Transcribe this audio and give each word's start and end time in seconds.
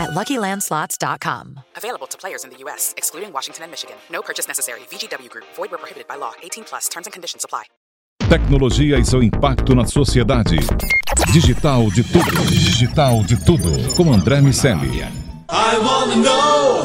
at 0.00 0.10
LuckyLandSlots.com. 0.10 1.60
Available 1.76 2.06
to 2.08 2.16
players 2.18 2.44
in 2.44 2.50
the 2.50 2.56
U.S., 2.64 2.94
excluding 2.96 3.32
Washington 3.32 3.64
and 3.64 3.70
Michigan. 3.70 3.96
No 4.10 4.22
purchase 4.22 4.48
necessary. 4.48 4.80
VGW 4.90 5.28
Group. 5.28 5.44
Void 5.54 5.70
where 5.70 5.78
prohibited 5.78 6.08
by 6.08 6.16
law. 6.16 6.32
18 6.42 6.64
plus. 6.64 6.88
Terms 6.88 7.06
and 7.06 7.12
conditions 7.12 7.44
apply. 7.44 7.64
Tecnologia 8.28 8.96
e 8.96 9.04
seu 9.04 9.22
impacto 9.22 9.74
na 9.74 9.84
sociedade. 9.84 10.56
Digital 11.32 11.90
de 11.90 12.04
tudo. 12.04 12.44
Digital 12.48 13.24
de 13.24 13.36
tudo. 13.44 13.94
Com 13.96 14.12
André 14.12 14.40
Miceli. 14.40 15.02
I 15.48 15.78
wanna 15.78 16.16
know 16.16 16.84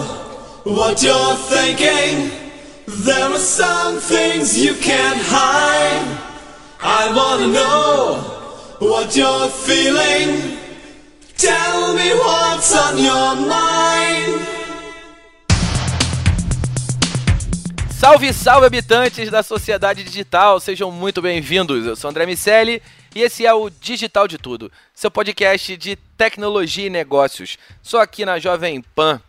what 0.65 1.03
you're 1.03 1.35
thinking. 1.47 2.31
There 2.87 3.29
are 3.29 3.37
some 3.37 3.99
things 3.99 4.57
you 4.57 4.73
can't 4.75 5.21
hide. 5.21 6.17
I 6.81 7.13
wanna 7.13 7.47
know 7.47 8.17
what 8.79 9.15
you're 9.15 9.49
feeling. 9.49 10.54
Tell 11.37 11.93
me 11.93 12.13
what's 12.13 12.73
on 12.73 12.97
your 12.97 13.35
mind. 13.35 14.41
Salve, 17.91 18.31
salve, 18.33 18.65
habitantes 18.65 19.29
da 19.29 19.43
sociedade 19.43 20.01
digital, 20.05 20.61
sejam 20.61 20.89
muito 20.91 21.21
bem-vindos. 21.21 21.85
Eu 21.85 21.97
sou 21.97 22.09
André 22.09 22.25
Miceli 22.25 22.81
e 23.13 23.21
esse 23.21 23.45
é 23.45 23.53
o 23.53 23.69
Digital 23.69 24.29
de 24.29 24.37
Tudo, 24.37 24.71
seu 24.93 25.11
podcast 25.11 25.75
de 25.75 25.97
tecnologia 26.17 26.87
e 26.87 26.89
negócios, 26.89 27.57
só 27.83 28.01
aqui 28.01 28.23
na 28.23 28.39
Jovem 28.39 28.81
Pan. 28.95 29.21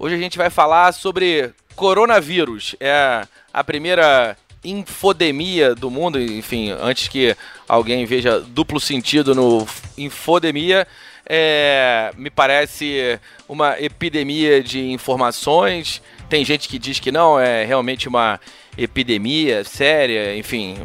Hoje 0.00 0.16
a 0.16 0.18
gente 0.18 0.36
vai 0.36 0.50
falar 0.50 0.92
sobre 0.92 1.54
coronavírus, 1.76 2.74
é 2.80 3.24
a 3.52 3.62
primeira 3.62 4.36
infodemia 4.64 5.74
do 5.74 5.90
mundo, 5.90 6.20
enfim, 6.20 6.70
antes 6.70 7.08
que 7.08 7.36
alguém 7.68 8.04
veja 8.04 8.40
duplo 8.40 8.80
sentido 8.80 9.34
no 9.34 9.66
infodemia, 9.96 10.86
é, 11.32 12.12
me 12.16 12.28
parece 12.28 13.20
uma 13.48 13.80
epidemia 13.80 14.60
de 14.60 14.90
informações. 14.90 16.02
Tem 16.28 16.44
gente 16.44 16.68
que 16.68 16.76
diz 16.76 16.98
que 16.98 17.12
não, 17.12 17.38
é 17.38 17.64
realmente 17.64 18.08
uma 18.08 18.40
epidemia 18.76 19.62
séria. 19.62 20.36
Enfim, 20.36 20.76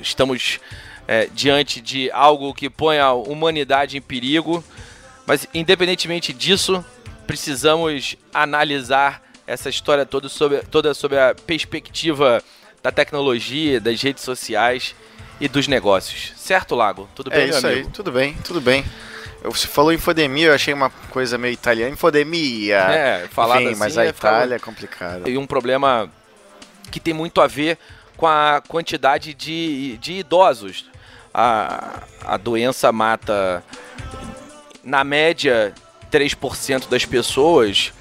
estamos 0.00 0.60
é, 1.08 1.28
diante 1.34 1.80
de 1.80 2.08
algo 2.12 2.54
que 2.54 2.70
põe 2.70 3.00
a 3.00 3.12
humanidade 3.12 3.96
em 3.96 4.00
perigo. 4.00 4.62
Mas, 5.26 5.48
independentemente 5.52 6.32
disso, 6.32 6.84
precisamos 7.26 8.14
analisar 8.32 9.20
essa 9.48 9.68
história 9.68 10.06
toda 10.06 10.28
sobre, 10.28 10.58
toda 10.58 10.94
sobre 10.94 11.18
a 11.18 11.34
perspectiva 11.34 12.40
da 12.80 12.92
tecnologia, 12.92 13.80
das 13.80 14.00
redes 14.00 14.22
sociais 14.22 14.94
e 15.40 15.48
dos 15.48 15.66
negócios. 15.66 16.34
Certo, 16.36 16.76
Lago? 16.76 17.08
Tudo 17.16 17.30
bem, 17.30 17.40
é 17.40 17.48
isso 17.48 17.66
amigo? 17.66 17.86
aí, 17.88 17.92
tudo 17.92 18.12
bem, 18.12 18.36
tudo 18.44 18.60
bem. 18.60 18.84
Você 19.44 19.66
falou 19.66 19.92
infodemia, 19.92 20.48
eu 20.48 20.54
achei 20.54 20.74
uma 20.74 20.90
coisa 20.90 21.38
meio 21.38 21.52
italiana. 21.52 21.92
Infodemia. 21.92 22.76
É, 22.76 23.28
falado 23.28 23.60
Enfim, 23.60 23.70
assim, 23.70 23.78
mas 23.78 23.98
a 23.98 24.04
é, 24.04 24.08
Itália 24.08 24.56
é 24.56 24.58
complicado. 24.58 25.28
E 25.28 25.38
um 25.38 25.46
problema 25.46 26.10
que 26.90 26.98
tem 26.98 27.14
muito 27.14 27.40
a 27.40 27.46
ver 27.46 27.78
com 28.16 28.26
a 28.26 28.60
quantidade 28.66 29.32
de, 29.32 29.96
de 29.98 30.14
idosos. 30.14 30.86
A, 31.32 32.02
a 32.24 32.36
doença 32.36 32.90
mata, 32.90 33.62
na 34.82 35.04
média, 35.04 35.72
3% 36.10 36.88
das 36.88 37.04
pessoas, 37.04 37.92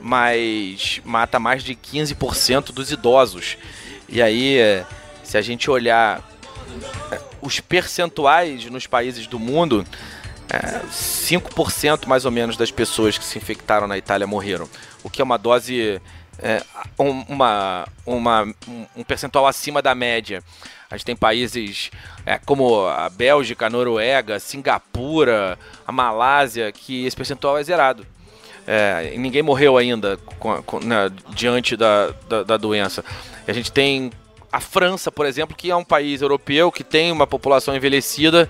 mas 0.00 1.00
mata 1.04 1.38
mais 1.38 1.62
de 1.62 1.74
15% 1.74 2.72
dos 2.72 2.90
idosos. 2.90 3.56
E 4.08 4.20
aí, 4.20 4.58
eh, 4.58 4.84
se 5.22 5.38
a 5.38 5.42
gente 5.42 5.70
olhar 5.70 6.20
eh, 7.12 7.20
os 7.40 7.60
percentuais 7.60 8.64
nos 8.64 8.86
países 8.86 9.26
do 9.28 9.38
mundo, 9.38 9.86
é, 10.52 10.80
5% 10.90 12.06
mais 12.06 12.24
ou 12.24 12.30
menos 12.30 12.56
das 12.56 12.70
pessoas 12.70 13.16
que 13.16 13.24
se 13.24 13.38
infectaram 13.38 13.86
na 13.86 13.96
Itália 13.98 14.26
morreram, 14.26 14.68
o 15.02 15.10
que 15.10 15.20
é 15.20 15.24
uma 15.24 15.36
dose, 15.38 16.00
é, 16.38 16.62
um, 16.98 17.10
uma, 17.28 17.86
uma, 18.04 18.42
um- 18.96 19.04
percentual 19.04 19.46
acima 19.46 19.80
da 19.80 19.94
média. 19.94 20.42
A 20.90 20.96
gente 20.96 21.06
tem 21.06 21.16
países 21.16 21.90
é, 22.26 22.36
como 22.38 22.86
a 22.86 23.08
Bélgica, 23.08 23.66
a 23.66 23.70
Noruega, 23.70 24.40
Singapura, 24.40 25.56
a 25.86 25.92
Malásia, 25.92 26.72
que 26.72 27.06
esse 27.06 27.16
percentual 27.16 27.56
é 27.58 27.62
zerado. 27.62 28.04
É, 28.66 29.14
ninguém 29.16 29.42
morreu 29.42 29.78
ainda 29.78 30.16
com- 30.38 30.62
com- 30.62 30.80
né, 30.80 31.10
diante 31.30 31.76
da, 31.76 32.08
da, 32.28 32.42
da 32.42 32.56
doença. 32.56 33.04
A 33.46 33.52
gente 33.52 33.70
tem 33.70 34.10
a 34.52 34.60
França, 34.60 35.12
por 35.12 35.26
exemplo, 35.26 35.56
que 35.56 35.70
é 35.70 35.76
um 35.76 35.84
país 35.84 36.22
europeu 36.22 36.72
que 36.72 36.82
tem 36.82 37.12
uma 37.12 37.26
população 37.26 37.74
envelhecida 37.74 38.48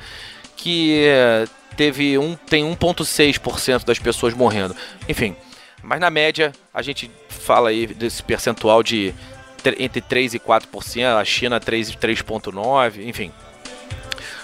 que 0.57 1.05
é, 1.07 1.47
teve 1.77 2.19
um, 2.19 2.35
tem 2.35 2.65
1,6% 2.65 3.85
das 3.85 3.99
pessoas 3.99 4.35
morrendo. 4.35 4.75
Enfim, 5.09 5.35
mas 5.83 6.01
na 6.01 6.11
média 6.11 6.53
a 6.73 6.83
gente 6.83 7.11
fala 7.29 7.71
aí 7.71 7.87
desse 7.87 8.23
percentual 8.23 8.83
de 8.83 9.15
tre- 9.63 9.77
entre 9.79 10.01
3 10.01 10.35
e 10.35 10.39
4%, 10.39 11.21
a 11.21 11.25
China 11.25 11.59
3 11.61 11.91
e 11.91 11.93
3,9%, 11.97 13.07
enfim. 13.07 13.33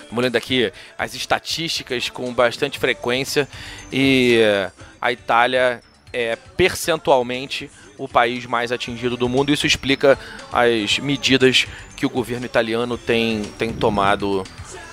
Estamos 0.03 0.35
aqui 0.35 0.73
as 0.97 1.15
estatísticas 1.15 2.09
com 2.09 2.33
bastante 2.33 2.79
frequência 2.79 3.49
e 3.93 4.41
a 5.01 5.11
Itália 5.13 5.83
é 6.13 6.37
percentualmente 6.57 7.69
o 7.99 8.07
país 8.09 8.47
mais 8.47 8.71
atingido 8.71 9.17
do 9.17 9.29
mundo. 9.29 9.53
Isso 9.53 9.67
explica 9.67 10.19
as 10.53 10.99
medidas 11.01 11.67
que 11.97 12.07
o 12.07 12.11
governo 12.11 12.47
italiano 12.47 12.97
tem, 12.97 13.43
tem 13.59 13.73
tomado 13.73 14.45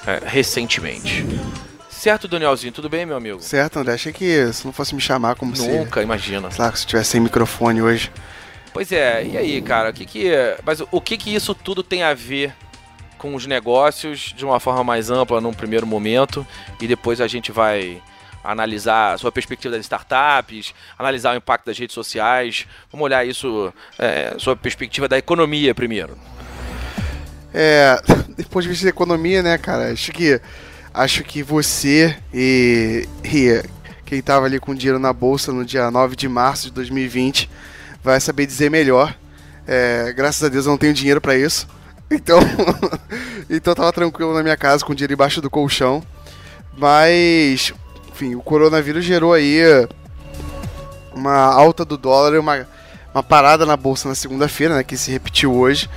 eh, 0.07 0.21
recentemente. 0.25 1.23
Certo, 2.03 2.27
Danielzinho? 2.27 2.73
Tudo 2.73 2.89
bem, 2.89 3.05
meu 3.05 3.15
amigo? 3.15 3.39
Certo, 3.39 3.79
André. 3.79 3.93
Achei 3.93 4.11
que 4.11 4.51
se 4.51 4.65
não 4.65 4.73
fosse 4.73 4.93
me 4.93 4.99
chamar 4.99 5.35
como 5.35 5.55
se. 5.55 5.65
Nunca, 5.65 6.01
imagina. 6.01 6.51
Sei 6.51 6.61
lá, 6.61 6.75
se 6.75 6.85
tivesse 6.85 7.11
sem 7.11 7.21
microfone 7.21 7.81
hoje. 7.81 8.11
Pois 8.73 8.91
é, 8.91 9.25
e 9.25 9.37
aí, 9.37 9.61
cara, 9.61 9.89
o 9.89 9.93
que 9.93 10.05
que, 10.05 10.29
mas 10.65 10.83
o 10.91 10.99
que 10.99 11.15
que 11.15 11.33
isso 11.33 11.55
tudo 11.55 11.81
tem 11.81 12.03
a 12.03 12.13
ver 12.13 12.53
com 13.17 13.33
os 13.33 13.45
negócios 13.45 14.33
de 14.35 14.43
uma 14.43 14.59
forma 14.59 14.83
mais 14.83 15.09
ampla 15.09 15.39
num 15.39 15.53
primeiro 15.53 15.87
momento 15.87 16.45
e 16.81 16.87
depois 16.87 17.21
a 17.21 17.27
gente 17.27 17.53
vai 17.53 18.01
analisar 18.43 19.13
a 19.13 19.17
sua 19.17 19.31
perspectiva 19.31 19.73
das 19.73 19.85
startups, 19.85 20.73
analisar 20.99 21.33
o 21.33 21.37
impacto 21.37 21.67
das 21.67 21.79
redes 21.79 21.93
sociais, 21.93 22.67
vamos 22.91 23.05
olhar 23.05 23.25
isso, 23.25 23.73
é, 23.97 24.35
sua 24.39 24.57
perspectiva 24.57 25.07
da 25.07 25.17
economia 25.17 25.73
primeiro. 25.73 26.17
É. 27.53 28.01
Depois 28.35 28.65
de 28.65 28.69
vista 28.69 28.85
da 28.85 28.89
economia, 28.89 29.43
né, 29.43 29.57
cara? 29.57 29.91
Acho 29.91 30.11
que. 30.11 30.41
Acho 30.93 31.23
que 31.23 31.41
você 31.41 32.15
e. 32.33 33.07
e 33.23 33.63
quem 34.05 34.21
tava 34.21 34.45
ali 34.45 34.59
com 34.59 34.75
dinheiro 34.75 34.99
na 34.99 35.11
bolsa 35.11 35.51
no 35.51 35.65
dia 35.65 35.89
9 35.89 36.15
de 36.15 36.29
março 36.29 36.65
de 36.65 36.71
2020 36.73 37.49
vai 38.03 38.19
saber 38.19 38.45
dizer 38.45 38.69
melhor. 38.69 39.15
É, 39.65 40.13
graças 40.15 40.43
a 40.43 40.49
Deus 40.49 40.65
eu 40.65 40.71
não 40.71 40.77
tenho 40.77 40.93
dinheiro 40.93 41.21
pra 41.21 41.35
isso. 41.35 41.67
Então. 42.11 42.37
então 43.49 43.73
tava 43.73 43.91
tranquilo 43.91 44.35
na 44.35 44.43
minha 44.43 44.57
casa 44.57 44.85
com 44.85 44.93
dinheiro 44.93 45.13
embaixo 45.13 45.41
do 45.41 45.49
colchão. 45.49 46.03
Mas. 46.77 47.73
Enfim, 48.11 48.35
o 48.35 48.41
coronavírus 48.41 49.03
gerou 49.03 49.33
aí 49.33 49.63
uma 51.15 51.33
alta 51.33 51.83
do 51.83 51.97
dólar 51.97 52.35
e 52.35 52.37
uma, 52.37 52.67
uma 53.13 53.23
parada 53.23 53.65
na 53.65 53.75
bolsa 53.75 54.07
na 54.07 54.13
segunda-feira, 54.13 54.75
né, 54.75 54.83
que 54.83 54.95
se 54.97 55.09
repetiu 55.09 55.55
hoje, 55.55 55.89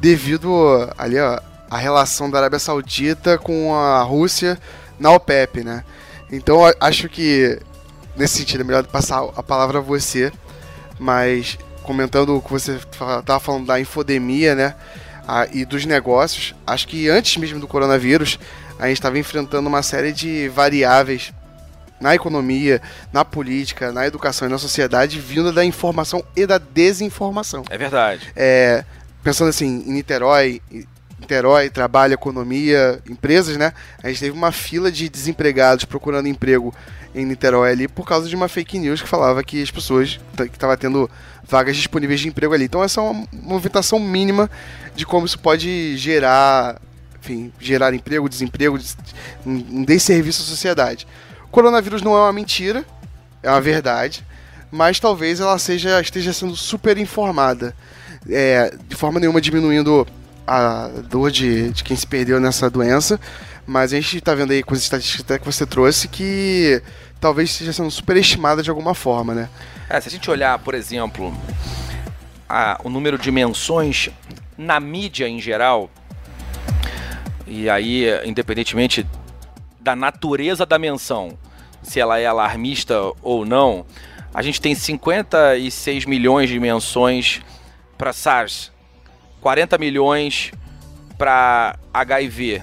devido 0.00 0.50
ali 0.96 1.18
ó, 1.18 1.38
à 1.70 1.76
relação 1.76 2.30
da 2.30 2.38
Arábia 2.38 2.58
Saudita 2.58 3.38
com 3.38 3.74
a 3.74 4.02
Rússia 4.02 4.58
na 4.98 5.10
OPEP, 5.12 5.62
né? 5.62 5.84
Então 6.30 6.60
acho 6.80 7.08
que 7.08 7.58
nesse 8.16 8.38
sentido 8.38 8.60
é 8.60 8.64
melhor 8.64 8.86
passar 8.86 9.22
a 9.36 9.42
palavra 9.42 9.78
a 9.78 9.82
você, 9.82 10.32
mas 10.98 11.58
comentando 11.82 12.36
o 12.36 12.42
que 12.42 12.50
você 12.50 12.72
estava 12.76 13.40
falando 13.40 13.66
da 13.66 13.80
infodemia, 13.80 14.54
né? 14.54 14.74
ah, 15.28 15.46
e 15.52 15.66
dos 15.66 15.84
negócios, 15.84 16.54
acho 16.66 16.88
que 16.88 17.06
antes 17.10 17.36
mesmo 17.36 17.60
do 17.60 17.68
coronavírus, 17.68 18.38
a 18.78 18.88
gente 18.88 18.96
estava 18.96 19.18
enfrentando 19.18 19.68
uma 19.68 19.82
série 19.82 20.10
de 20.10 20.48
variáveis 20.48 21.34
na 22.00 22.14
economia, 22.14 22.80
na 23.12 23.26
política, 23.26 23.92
na 23.92 24.06
educação 24.06 24.48
e 24.48 24.50
na 24.50 24.56
sociedade, 24.56 25.20
vinda 25.20 25.52
da 25.52 25.62
informação 25.62 26.24
e 26.34 26.46
da 26.46 26.56
desinformação. 26.56 27.62
É 27.68 27.76
verdade. 27.76 28.32
É, 28.34 28.84
pensando 29.22 29.50
assim, 29.50 29.84
em 29.86 29.92
Niterói, 29.92 30.62
Niterói, 31.28 31.68
trabalho, 31.68 32.14
economia, 32.14 33.02
empresas, 33.06 33.58
né? 33.58 33.74
A 34.02 34.08
gente 34.08 34.20
teve 34.20 34.36
uma 34.36 34.50
fila 34.50 34.90
de 34.90 35.10
desempregados 35.10 35.84
procurando 35.84 36.26
emprego 36.26 36.74
em 37.14 37.26
Niterói 37.26 37.72
ali 37.72 37.86
por 37.86 38.06
causa 38.06 38.26
de 38.26 38.34
uma 38.34 38.48
fake 38.48 38.78
news 38.78 39.02
que 39.02 39.08
falava 39.08 39.44
que 39.44 39.62
as 39.62 39.70
pessoas 39.70 40.18
que 40.34 40.44
estavam 40.44 40.74
tendo 40.78 41.10
vagas 41.44 41.76
disponíveis 41.76 42.20
de 42.20 42.28
emprego 42.28 42.54
ali. 42.54 42.64
Então 42.64 42.82
essa 42.82 43.00
é 43.00 43.04
uma 43.04 43.26
movimentação 43.30 44.00
mínima 44.00 44.50
de 44.96 45.04
como 45.04 45.26
isso 45.26 45.38
pode 45.38 45.98
gerar, 45.98 46.80
enfim, 47.20 47.52
gerar 47.60 47.92
emprego, 47.92 48.26
desemprego, 48.26 48.78
um 49.44 49.84
desserviço 49.84 50.40
à 50.40 50.46
sociedade. 50.46 51.06
O 51.44 51.48
coronavírus 51.48 52.00
não 52.00 52.16
é 52.16 52.20
uma 52.20 52.32
mentira, 52.32 52.86
é 53.42 53.50
uma 53.50 53.60
verdade, 53.60 54.24
mas 54.70 54.98
talvez 54.98 55.40
ela 55.40 55.58
seja 55.58 56.00
esteja 56.00 56.32
sendo 56.32 56.56
super 56.56 56.96
informada, 56.96 57.76
é, 58.30 58.74
de 58.88 58.96
forma 58.96 59.20
nenhuma 59.20 59.42
diminuindo 59.42 60.06
a 60.48 60.88
dor 61.02 61.30
de, 61.30 61.70
de 61.70 61.84
quem 61.84 61.96
se 61.96 62.06
perdeu 62.06 62.40
nessa 62.40 62.70
doença, 62.70 63.20
mas 63.66 63.92
a 63.92 63.96
gente 63.96 64.16
está 64.16 64.34
vendo 64.34 64.52
aí 64.52 64.62
com 64.62 64.74
as 64.74 64.80
estatísticas 64.80 65.38
que 65.38 65.44
você 65.44 65.66
trouxe 65.66 66.08
que 66.08 66.82
talvez 67.20 67.50
esteja 67.50 67.72
sendo 67.72 67.90
superestimada 67.90 68.62
de 68.62 68.70
alguma 68.70 68.94
forma, 68.94 69.34
né? 69.34 69.48
É, 69.88 70.00
se 70.00 70.08
a 70.08 70.10
gente 70.10 70.30
olhar, 70.30 70.58
por 70.58 70.74
exemplo, 70.74 71.36
a, 72.48 72.80
o 72.82 72.88
número 72.88 73.18
de 73.18 73.30
menções 73.30 74.10
na 74.56 74.80
mídia 74.80 75.28
em 75.28 75.40
geral, 75.40 75.90
e 77.46 77.68
aí, 77.68 78.06
independentemente 78.24 79.06
da 79.80 79.94
natureza 79.94 80.66
da 80.66 80.78
menção, 80.78 81.38
se 81.82 82.00
ela 82.00 82.18
é 82.18 82.26
alarmista 82.26 82.94
ou 83.22 83.44
não, 83.44 83.86
a 84.34 84.42
gente 84.42 84.60
tem 84.60 84.74
56 84.74 86.04
milhões 86.04 86.50
de 86.50 86.60
menções 86.60 87.40
para 87.96 88.12
SARS, 88.12 88.70
40 89.40 89.78
milhões 89.78 90.52
para 91.16 91.78
HIV 91.92 92.62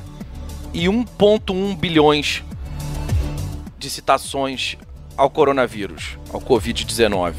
e 0.73 0.85
1,1 0.85 1.77
bilhões 1.77 2.43
de 3.77 3.89
citações 3.89 4.77
ao 5.17 5.29
coronavírus, 5.29 6.17
ao 6.33 6.41
Covid-19. 6.41 7.35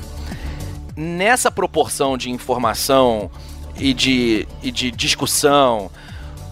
Nessa 0.97 1.50
proporção 1.50 2.17
de 2.17 2.31
informação 2.31 3.31
e 3.79 3.93
de, 3.93 4.49
e 4.62 4.71
de 4.71 4.91
discussão 4.91 5.91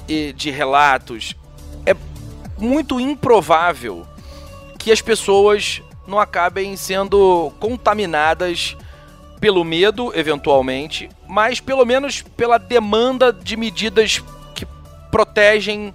e 0.06 0.32
de 0.32 0.50
relatos, 0.50 1.34
é 1.86 1.96
muito 2.58 3.00
improvável 3.00 4.06
que 4.78 4.92
as 4.92 5.00
pessoas 5.00 5.80
não 6.06 6.18
acabem 6.18 6.76
sendo 6.76 7.50
contaminadas 7.58 8.76
pelo 9.40 9.64
medo, 9.64 10.12
eventualmente, 10.14 11.08
mas 11.34 11.58
pelo 11.58 11.84
menos 11.84 12.22
pela 12.22 12.58
demanda 12.58 13.32
de 13.32 13.56
medidas 13.56 14.22
que 14.54 14.64
protegem 15.10 15.92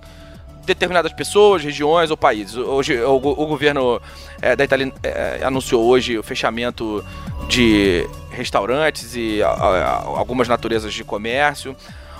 determinadas 0.65 1.13
pessoas, 1.13 1.63
regiões 1.63 2.11
ou 2.11 2.17
países. 2.17 2.57
Hoje, 2.57 3.01
o, 3.01 3.15
o 3.15 3.45
governo 3.47 4.01
é, 4.41 4.53
da 4.53 4.65
Itália 4.65 4.91
é, 5.01 5.39
anunciou 5.41 5.85
hoje 5.85 6.17
o 6.17 6.23
fechamento 6.23 7.03
de 7.47 8.05
restaurantes 8.29 9.15
e 9.15 9.41
a, 9.41 9.47
a, 9.47 9.95
algumas 10.03 10.49
naturezas 10.49 10.93
de 10.93 11.05
comércio. 11.05 11.73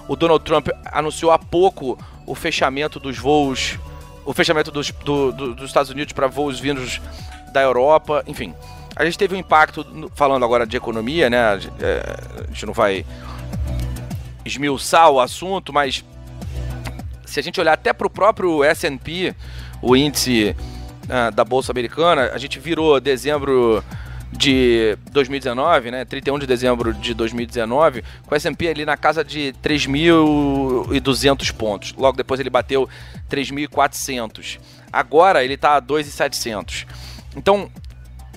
O 0.08 0.16
Donald 0.16 0.42
Trump 0.46 0.70
anunciou 0.86 1.34
há 1.34 1.38
pouco 1.38 2.00
o 2.26 2.34
fechamento 2.34 3.02
dos 3.02 3.18
voos, 3.18 3.78
o 4.24 4.34
fechamento 4.34 4.72
dos, 4.72 4.92
do, 4.92 5.34
do, 5.34 5.56
dos 5.56 5.66
Estados 5.66 5.92
Unidos 5.92 6.14
para 6.14 6.28
voos 6.28 6.58
vindos 6.58 7.02
da 7.52 7.62
Europa, 7.62 8.24
enfim. 8.26 8.56
A 8.96 9.06
gente 9.06 9.18
teve 9.18 9.36
um 9.36 9.38
impacto, 9.38 10.12
falando 10.16 10.44
agora 10.44 10.66
de 10.66 10.76
economia, 10.76 11.30
né? 11.30 11.38
É, 11.80 12.44
a 12.44 12.48
gente 12.48 12.66
não 12.66 12.74
vai 12.74 13.06
esmiuçar 14.46 15.10
o 15.10 15.20
assunto, 15.20 15.72
mas 15.72 16.04
se 17.26 17.40
a 17.40 17.44
gente 17.44 17.60
olhar 17.60 17.74
até 17.74 17.94
para 17.94 18.08
o 18.08 18.10
próprio 18.10 18.64
S&P, 18.64 19.36
o 19.82 19.96
índice 19.96 20.56
uh, 21.06 21.32
da 21.32 21.46
Bolsa 21.46 21.72
Americana, 21.72 22.32
a 22.34 22.38
gente 22.38 22.60
virou 22.60 23.00
dezembro 23.00 23.84
de 24.32 24.98
2019, 25.12 25.92
né, 25.92 26.06
31 26.06 26.40
de 26.40 26.48
dezembro 26.48 26.94
de 26.94 27.14
2019, 27.14 28.04
com 28.26 28.34
o 28.34 28.36
S&P 28.36 28.68
ali 28.68 28.86
na 28.86 28.96
casa 28.96 29.24
de 29.24 29.54
3.200 29.64 31.54
pontos. 31.54 31.94
Logo 31.98 32.18
depois 32.18 32.40
ele 32.40 32.50
bateu 32.50 32.88
3.400. 33.30 34.60
Agora 34.92 35.44
ele 35.44 35.56
está 35.56 35.78
a 35.78 35.82
2.700. 35.82 36.86
Então, 37.36 37.70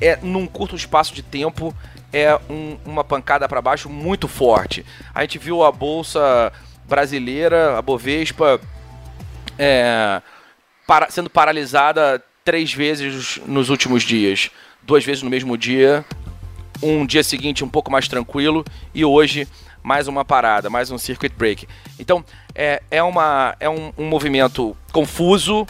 é 0.03 0.19
num 0.21 0.47
curto 0.47 0.75
espaço 0.75 1.15
de 1.15 1.23
tempo 1.23 1.75
é 2.13 2.39
um, 2.51 2.77
uma 2.85 3.05
pancada 3.05 3.49
para 3.49 3.63
baixo 3.63 3.89
muito 3.89 4.29
forte. 4.29 4.85
A 5.15 5.23
gente 5.23 5.39
viu 5.39 5.63
a 5.63 5.73
bolsa 5.73 6.53
brasileira, 6.85 7.79
a 7.79 7.83
Bovespa, 7.83 8.61
é, 9.59 10.21
para, 10.87 11.09
sendo 11.11 11.31
paralisada 11.31 12.23
três 12.45 12.75
vezes 12.75 13.41
nos 13.47 13.71
últimos 13.71 14.03
dias. 14.03 14.51
Duas 14.83 15.05
vezes 15.05 15.23
no 15.23 15.31
mesmo 15.31 15.57
dia, 15.57 16.05
um 16.83 17.07
dia 17.07 17.23
seguinte 17.23 17.65
um 17.65 17.69
pouco 17.69 17.91
mais 17.91 18.09
tranquilo 18.09 18.65
e 18.93 19.05
hoje 19.05 19.47
mais 19.83 20.07
uma 20.07 20.25
parada, 20.25 20.69
mais 20.69 20.91
um 20.91 20.99
circuit 20.99 21.33
break. 21.37 21.67
Então 21.99 22.25
é, 22.55 22.83
é, 22.91 23.03
uma, 23.03 23.57
é 23.59 23.71
um, 23.71 23.93
um 23.97 24.07
movimento 24.07 24.77
confuso, 24.93 25.67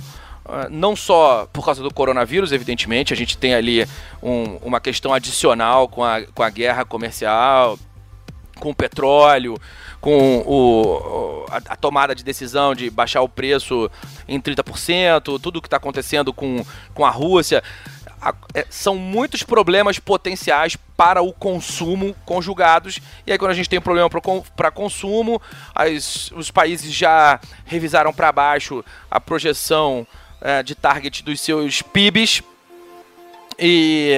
não 0.70 0.94
só 0.94 1.46
por 1.52 1.64
causa 1.64 1.82
do 1.82 1.93
coronavírus, 1.93 2.52
evidentemente, 2.52 3.12
a 3.12 3.16
gente 3.16 3.37
tem 3.37 3.54
ali 3.54 3.87
um, 4.22 4.56
uma 4.62 4.81
questão 4.81 5.12
adicional 5.12 5.88
com 5.88 6.04
a, 6.04 6.22
com 6.22 6.43
a 6.43 6.50
guerra 6.50 6.84
comercial, 6.84 7.78
com 8.58 8.70
o 8.70 8.75
petróleo, 8.75 9.58
com 10.00 10.38
o, 10.46 11.46
a, 11.50 11.56
a, 11.56 11.76
tomada 11.76 12.14
de 12.14 12.22
decisão 12.22 12.75
de 12.75 12.90
baixar 12.90 13.22
o 13.22 13.28
preço 13.28 13.90
em 14.28 14.40
30%, 14.40 15.40
tudo 15.40 15.58
o 15.58 15.62
que 15.62 15.66
está 15.66 15.76
acontecendo 15.78 16.32
com, 16.32 16.64
com 16.94 17.04
a 17.04 17.10
Rússia. 17.10 17.62
A, 18.20 18.32
é, 18.54 18.64
são 18.70 18.94
muitos 18.96 19.43
problemas 19.43 19.99
potenciais 19.99 20.76
para 20.96 21.22
o 21.22 21.32
consumo 21.32 22.14
conjugados. 22.25 23.00
E 23.26 23.32
aí, 23.32 23.38
quando 23.38 23.50
a 23.50 23.54
gente 23.54 23.69
tem 23.69 23.81
um 23.81 23.82
problema 23.82 24.08
para 24.56 24.70
consumo, 24.70 25.43
as, 25.75 26.31
os 26.31 26.50
países 26.50 26.93
já 26.93 27.40
revisaram 27.64 28.12
para 28.12 28.31
baixo 28.31 28.84
a 29.10 29.19
projeção 29.19 30.06
é, 30.42 30.62
de 30.62 30.74
target 30.74 31.22
dos 31.22 31.40
seus 31.40 31.80
PIBs. 31.82 32.42
E, 33.58 34.12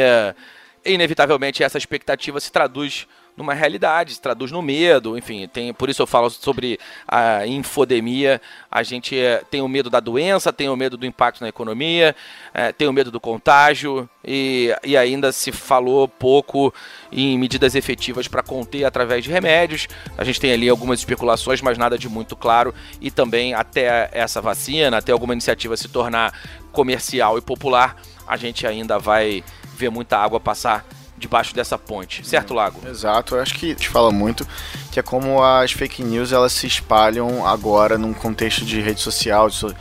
inevitavelmente, 0.84 1.62
essa 1.62 1.78
expectativa 1.78 2.40
se 2.40 2.50
traduz 2.50 3.06
numa 3.36 3.52
realidade, 3.52 4.14
se 4.14 4.20
traduz 4.20 4.52
no 4.52 4.62
medo, 4.62 5.18
enfim, 5.18 5.48
tem, 5.48 5.74
por 5.74 5.88
isso 5.88 6.00
eu 6.00 6.06
falo 6.06 6.30
sobre 6.30 6.78
a 7.06 7.46
infodemia. 7.46 8.40
A 8.70 8.82
gente 8.82 9.18
é, 9.18 9.42
tem 9.50 9.60
o 9.60 9.68
medo 9.68 9.90
da 9.90 9.98
doença, 9.98 10.52
tem 10.52 10.68
o 10.68 10.76
medo 10.76 10.96
do 10.96 11.04
impacto 11.04 11.40
na 11.40 11.48
economia, 11.48 12.14
é, 12.52 12.72
tem 12.72 12.86
o 12.86 12.92
medo 12.92 13.10
do 13.10 13.18
contágio 13.18 14.08
e, 14.24 14.74
e 14.84 14.96
ainda 14.96 15.32
se 15.32 15.50
falou 15.50 16.06
pouco 16.06 16.72
em 17.10 17.36
medidas 17.36 17.74
efetivas 17.74 18.28
para 18.28 18.42
conter 18.42 18.84
através 18.84 19.24
de 19.24 19.30
remédios. 19.30 19.88
A 20.16 20.22
gente 20.22 20.40
tem 20.40 20.52
ali 20.52 20.68
algumas 20.68 21.00
especulações, 21.00 21.60
mas 21.60 21.76
nada 21.76 21.98
de 21.98 22.08
muito 22.08 22.36
claro. 22.36 22.72
E 23.00 23.10
também 23.10 23.52
até 23.52 24.10
essa 24.12 24.40
vacina, 24.40 24.98
até 24.98 25.10
alguma 25.10 25.32
iniciativa 25.32 25.76
se 25.76 25.88
tornar 25.88 26.32
comercial 26.70 27.36
e 27.36 27.40
popular, 27.40 27.96
a 28.26 28.36
gente 28.36 28.66
ainda 28.66 28.98
vai 28.98 29.42
ver 29.76 29.90
muita 29.90 30.18
água 30.18 30.38
passar 30.38 30.86
debaixo 31.24 31.54
dessa 31.54 31.78
ponte, 31.78 32.26
certo, 32.26 32.52
Lago? 32.52 32.80
Exato, 32.86 33.34
eu 33.34 33.40
acho 33.40 33.54
que 33.54 33.74
te 33.74 33.88
fala 33.88 34.10
muito 34.10 34.46
que 34.94 35.00
é 35.00 35.02
como 35.02 35.42
as 35.42 35.72
fake 35.72 36.04
news 36.04 36.30
elas 36.30 36.52
se 36.52 36.68
espalham 36.68 37.44
agora 37.44 37.98
num 37.98 38.12
contexto 38.12 38.64
de 38.64 38.80
rede 38.80 39.00
social, 39.00 39.50
de, 39.50 39.74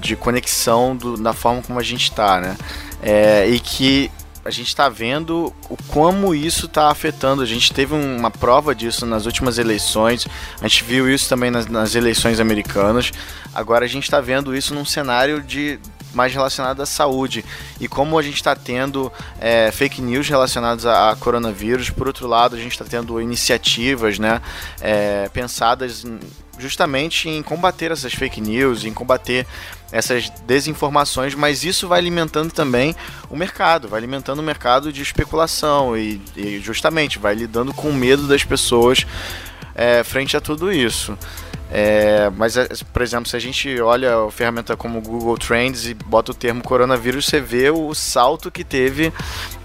de 0.00 0.16
conexão 0.16 0.96
do, 0.96 1.16
da 1.16 1.32
forma 1.32 1.62
como 1.62 1.78
a 1.78 1.82
gente 1.82 2.10
está, 2.10 2.40
né? 2.40 2.56
É, 3.00 3.48
e 3.48 3.60
que 3.60 4.10
a 4.44 4.50
gente 4.50 4.66
está 4.66 4.88
vendo 4.88 5.54
o 5.68 5.76
como 5.88 6.34
isso 6.34 6.66
está 6.66 6.90
afetando. 6.90 7.42
A 7.42 7.46
gente 7.46 7.72
teve 7.72 7.94
uma 7.94 8.30
prova 8.30 8.74
disso 8.74 9.06
nas 9.06 9.24
últimas 9.24 9.56
eleições, 9.56 10.26
a 10.60 10.66
gente 10.66 10.82
viu 10.82 11.08
isso 11.08 11.28
também 11.28 11.50
nas, 11.50 11.66
nas 11.66 11.94
eleições 11.94 12.40
americanas. 12.40 13.12
Agora 13.54 13.84
a 13.84 13.88
gente 13.88 14.04
está 14.04 14.20
vendo 14.20 14.56
isso 14.56 14.74
num 14.74 14.84
cenário 14.84 15.40
de 15.42 15.78
mais 16.14 16.32
relacionado 16.32 16.80
à 16.80 16.86
saúde 16.86 17.44
e 17.80 17.88
como 17.88 18.18
a 18.18 18.22
gente 18.22 18.36
está 18.36 18.54
tendo 18.54 19.12
é, 19.40 19.70
fake 19.70 20.00
news 20.00 20.28
relacionadas 20.28 20.86
a, 20.86 21.10
a, 21.10 21.16
coronavírus. 21.16 21.90
Por 21.90 22.06
outro 22.06 22.26
lado, 22.26 22.56
a 22.56 22.58
gente 22.58 22.72
está 22.72 22.84
tendo 22.84 23.20
iniciativas, 23.20 24.18
né, 24.18 24.40
é, 24.80 25.28
pensadas 25.32 26.04
justamente 26.58 27.28
em 27.28 27.42
combater 27.42 27.90
essas 27.90 28.12
fake 28.12 28.40
news, 28.40 28.84
em 28.84 28.92
combater 28.92 29.46
essas 29.90 30.30
desinformações, 30.46 31.34
mas 31.34 31.64
isso 31.64 31.88
vai 31.88 31.98
alimentando 31.98 32.52
também 32.52 32.94
o 33.28 33.36
mercado, 33.36 33.88
vai 33.88 33.98
alimentando 33.98 34.38
o 34.38 34.42
mercado 34.42 34.92
de 34.92 35.02
especulação 35.02 35.96
e, 35.96 36.20
e 36.36 36.60
justamente 36.60 37.18
vai 37.18 37.34
lidando 37.34 37.72
com 37.72 37.88
o 37.88 37.94
medo 37.94 38.28
das 38.28 38.44
pessoas 38.44 39.06
é, 39.74 40.04
frente 40.04 40.36
a 40.36 40.40
tudo 40.40 40.72
isso. 40.72 41.16
É, 41.72 42.30
mas, 42.36 42.56
é, 42.56 42.68
por 42.92 43.00
exemplo, 43.00 43.28
se 43.28 43.36
a 43.36 43.38
gente 43.38 43.80
olha 43.80 44.16
a 44.16 44.30
ferramenta 44.30 44.76
como 44.76 45.00
Google 45.00 45.38
Trends 45.38 45.86
e 45.86 45.94
bota 45.94 46.32
o 46.32 46.34
termo 46.34 46.62
coronavírus, 46.62 47.26
você 47.26 47.40
vê 47.40 47.70
o 47.70 47.94
salto 47.94 48.50
que 48.50 48.64
teve 48.64 49.12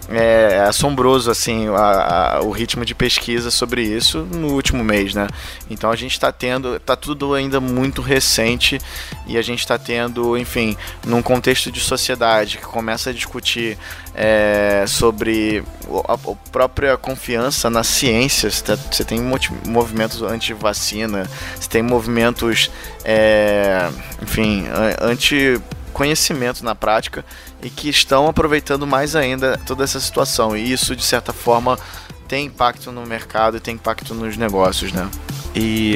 é 0.09 0.61
assombroso 0.67 1.31
assim 1.31 1.67
a, 1.69 2.35
a, 2.35 2.41
o 2.41 2.51
ritmo 2.51 2.85
de 2.85 2.93
pesquisa 2.93 3.49
sobre 3.49 3.81
isso 3.81 4.19
no 4.31 4.53
último 4.53 4.83
mês, 4.83 5.13
né? 5.13 5.27
Então 5.69 5.89
a 5.89 5.95
gente 5.95 6.11
está 6.11 6.31
tendo, 6.31 6.79
tá 6.79 6.95
tudo 6.95 7.33
ainda 7.33 7.59
muito 7.59 8.01
recente 8.01 8.79
e 9.25 9.37
a 9.37 9.41
gente 9.41 9.59
está 9.59 9.77
tendo, 9.77 10.37
enfim, 10.37 10.77
num 11.05 11.21
contexto 11.21 11.71
de 11.71 11.79
sociedade 11.79 12.57
que 12.57 12.65
começa 12.65 13.09
a 13.09 13.13
discutir 13.13 13.77
é, 14.13 14.85
sobre 14.87 15.63
a, 16.07 16.13
a, 16.13 16.17
própria 16.51 16.95
confiança 16.97 17.69
na 17.69 17.83
ciência. 17.83 18.49
Você 18.49 19.03
tem 19.03 19.19
movimentos 19.65 20.21
anti-vacina, 20.21 21.29
você 21.59 21.69
tem 21.69 21.81
movimentos, 21.81 22.69
é, 23.03 23.89
enfim, 24.21 24.65
anti 25.01 25.59
conhecimento 25.95 26.61
na 26.61 26.75
prática 26.75 27.23
e 27.65 27.69
que 27.71 27.89
estão 27.89 28.27
aproveitando 28.27 28.85
mais 28.85 29.15
ainda 29.15 29.57
toda 29.65 29.83
essa 29.83 29.99
situação. 29.99 30.55
E 30.55 30.71
isso, 30.71 30.95
de 30.95 31.03
certa 31.03 31.33
forma, 31.33 31.79
tem 32.27 32.45
impacto 32.45 32.91
no 32.91 33.03
mercado 33.07 33.57
e 33.57 33.59
tem 33.59 33.73
impacto 33.73 34.13
nos 34.13 34.37
negócios, 34.37 34.91
né? 34.91 35.09
E, 35.55 35.95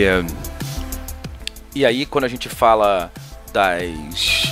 e 1.75 1.85
aí, 1.85 2.07
quando 2.07 2.23
a 2.23 2.27
gente 2.27 2.49
fala 2.49 3.13
das, 3.53 4.51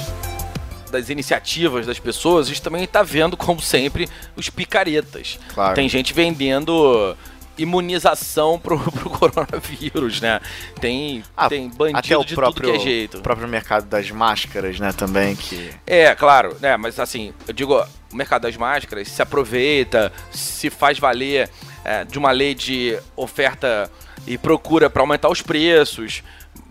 das 0.91 1.09
iniciativas 1.09 1.87
das 1.87 1.97
pessoas, 1.97 2.45
a 2.45 2.49
gente 2.49 2.61
também 2.61 2.83
está 2.83 3.01
vendo, 3.01 3.35
como 3.35 3.59
sempre, 3.59 4.07
os 4.35 4.51
picaretas. 4.51 5.39
Claro. 5.55 5.73
Tem 5.73 5.89
gente 5.89 6.13
vendendo 6.13 7.17
imunização 7.57 8.59
pro, 8.59 8.79
pro 8.91 9.09
coronavírus, 9.09 10.21
né? 10.21 10.39
Tem, 10.79 11.23
ah, 11.35 11.49
tem 11.49 11.69
bandido 11.69 11.97
até 11.97 12.17
o 12.17 12.23
de 12.23 12.35
próprio, 12.35 12.67
tudo 12.67 12.75
que 12.75 12.81
é 12.81 12.83
jeito. 12.83 13.17
O 13.17 13.21
próprio 13.21 13.47
mercado 13.47 13.85
das 13.85 14.11
máscaras, 14.11 14.79
né, 14.79 14.91
também, 14.91 15.35
que... 15.35 15.71
É, 15.85 16.13
claro, 16.15 16.55
né, 16.59 16.77
mas 16.77 16.99
assim, 16.99 17.33
eu 17.47 17.53
digo, 17.53 17.83
o 18.11 18.15
mercado 18.15 18.43
das 18.43 18.55
máscaras 18.55 19.07
se 19.07 19.21
aproveita, 19.21 20.11
se 20.31 20.69
faz 20.69 20.99
valer 20.99 21.49
é, 21.83 22.03
de 22.03 22.17
uma 22.17 22.31
lei 22.31 22.53
de 22.53 22.97
oferta 23.15 23.89
e 24.25 24.37
procura 24.37 24.89
para 24.89 25.01
aumentar 25.01 25.29
os 25.29 25.41
preços, 25.41 26.23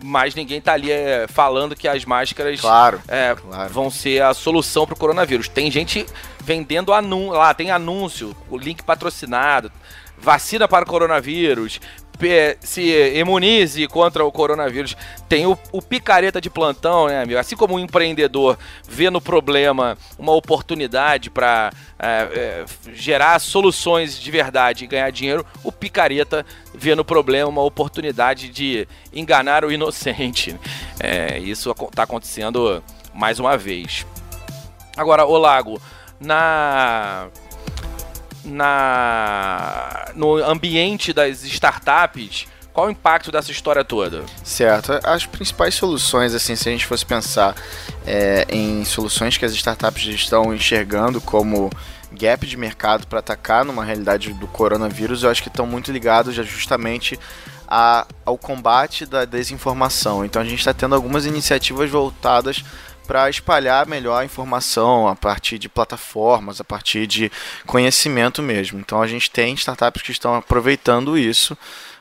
mas 0.03 0.35
ninguém 0.35 0.61
tá 0.61 0.75
ali 0.75 0.91
é, 0.91 1.27
falando 1.29 1.75
que 1.75 1.89
as 1.89 2.05
máscaras 2.05 2.61
claro, 2.61 3.01
é, 3.09 3.35
claro. 3.35 3.73
vão 3.73 3.91
ser 3.91 4.23
a 4.23 4.35
solução 4.35 4.87
pro 4.87 4.97
coronavírus. 4.97 5.49
Tem 5.49 5.71
gente 5.71 6.07
vendendo 6.45 6.93
anúncio, 6.93 7.33
lá 7.33 7.55
tem 7.55 7.71
anúncio, 7.71 8.37
o 8.51 8.59
link 8.59 8.83
patrocinado, 8.83 9.73
vacina 10.19 10.67
para 10.67 10.85
o 10.85 10.89
coronavírus, 10.89 11.81
se 12.61 12.83
imunize 13.15 13.87
contra 13.87 14.25
o 14.25 14.33
coronavírus. 14.33 14.97
Tem 15.29 15.47
o, 15.47 15.59
o, 15.71 15.83
picareta 15.83 16.41
de 16.41 16.49
plantão, 16.49 17.09
né, 17.09 17.23
amigo? 17.23 17.39
Assim 17.39 17.57
como 17.57 17.75
um 17.75 17.79
empreendedor 17.79 18.59
vê 18.89 19.11
no 19.11 19.21
problema 19.21 19.99
uma 20.19 20.33
oportunidade 20.33 21.29
para 21.29 21.71
é, 21.99 22.07
é, 22.09 22.65
gerar 22.95 23.39
soluções 23.39 24.19
de 24.19 24.31
verdade 24.31 24.85
e 24.85 24.87
ganhar 24.87 25.11
dinheiro, 25.11 25.45
o 25.63 25.71
picareta 25.71 26.45
vê 26.75 26.95
no 26.95 27.05
problema 27.05 27.49
uma 27.49 27.63
oportunidade 27.63 28.49
de 28.49 28.89
enganar 29.13 29.65
o 29.65 29.73
inocente. 29.73 30.57
É, 30.99 31.39
isso 31.39 31.71
está 31.71 32.05
acontecendo 32.05 32.83
mais 33.13 33.39
uma 33.39 33.57
vez. 33.57 34.07
Agora, 34.97 35.27
o 35.27 35.37
Lago, 35.37 35.81
na 36.19 37.29
na 38.47 40.07
no 40.15 40.37
ambiente 40.37 41.13
das 41.13 41.45
startups, 41.45 42.47
qual 42.73 42.89
o 42.89 42.91
impacto 42.91 43.33
dessa 43.33 43.51
história 43.51 43.83
toda? 43.83 44.25
Certo. 44.45 44.99
As 45.03 45.25
principais 45.25 45.75
soluções, 45.75 46.35
assim, 46.35 46.55
se 46.55 46.69
a 46.69 46.73
gente 46.73 46.87
fosse 46.87 47.07
pensar 47.07 47.55
é, 48.07 48.47
em 48.51 48.85
soluções 48.85 49.37
que 49.37 49.45
as 49.45 49.53
startups 49.53 50.05
estão 50.07 50.55
enxergando 50.55 51.21
como 51.21 51.71
gap 52.13 52.47
de 52.47 52.57
mercado 52.57 53.07
para 53.07 53.19
atacar 53.19 53.65
numa 53.65 53.85
realidade 53.85 54.33
do 54.35 54.47
coronavírus, 54.47 55.23
eu 55.23 55.31
acho 55.31 55.43
que 55.43 55.49
estão 55.49 55.67
muito 55.67 55.91
ligados 55.91 56.35
justamente 56.35 57.19
a, 57.67 58.07
ao 58.25 58.39
combate 58.39 59.07
da 59.07 59.25
desinformação. 59.25 60.25
Então 60.25 60.41
a 60.41 60.45
gente 60.45 60.59
está 60.59 60.73
tendo 60.73 60.95
algumas 60.95 61.27
iniciativas 61.27 61.91
voltadas 61.91 62.65
para 63.07 63.31
espalhar 63.31 63.87
melhor 63.87 64.21
a 64.21 64.25
informação 64.25 65.07
a 65.07 65.15
partir 65.15 65.59
de 65.59 65.69
plataformas, 65.69 66.61
a 66.61 66.65
partir 66.65 67.07
de 67.07 67.31
conhecimento 67.67 68.43
mesmo. 68.43 68.79
Então 68.79 69.01
a 69.01 69.07
gente 69.07 69.31
tem 69.31 69.55
startups 69.55 70.03
que 70.03 70.13
estão 70.13 70.35
aproveitando 70.35 71.17
isso 71.17 71.57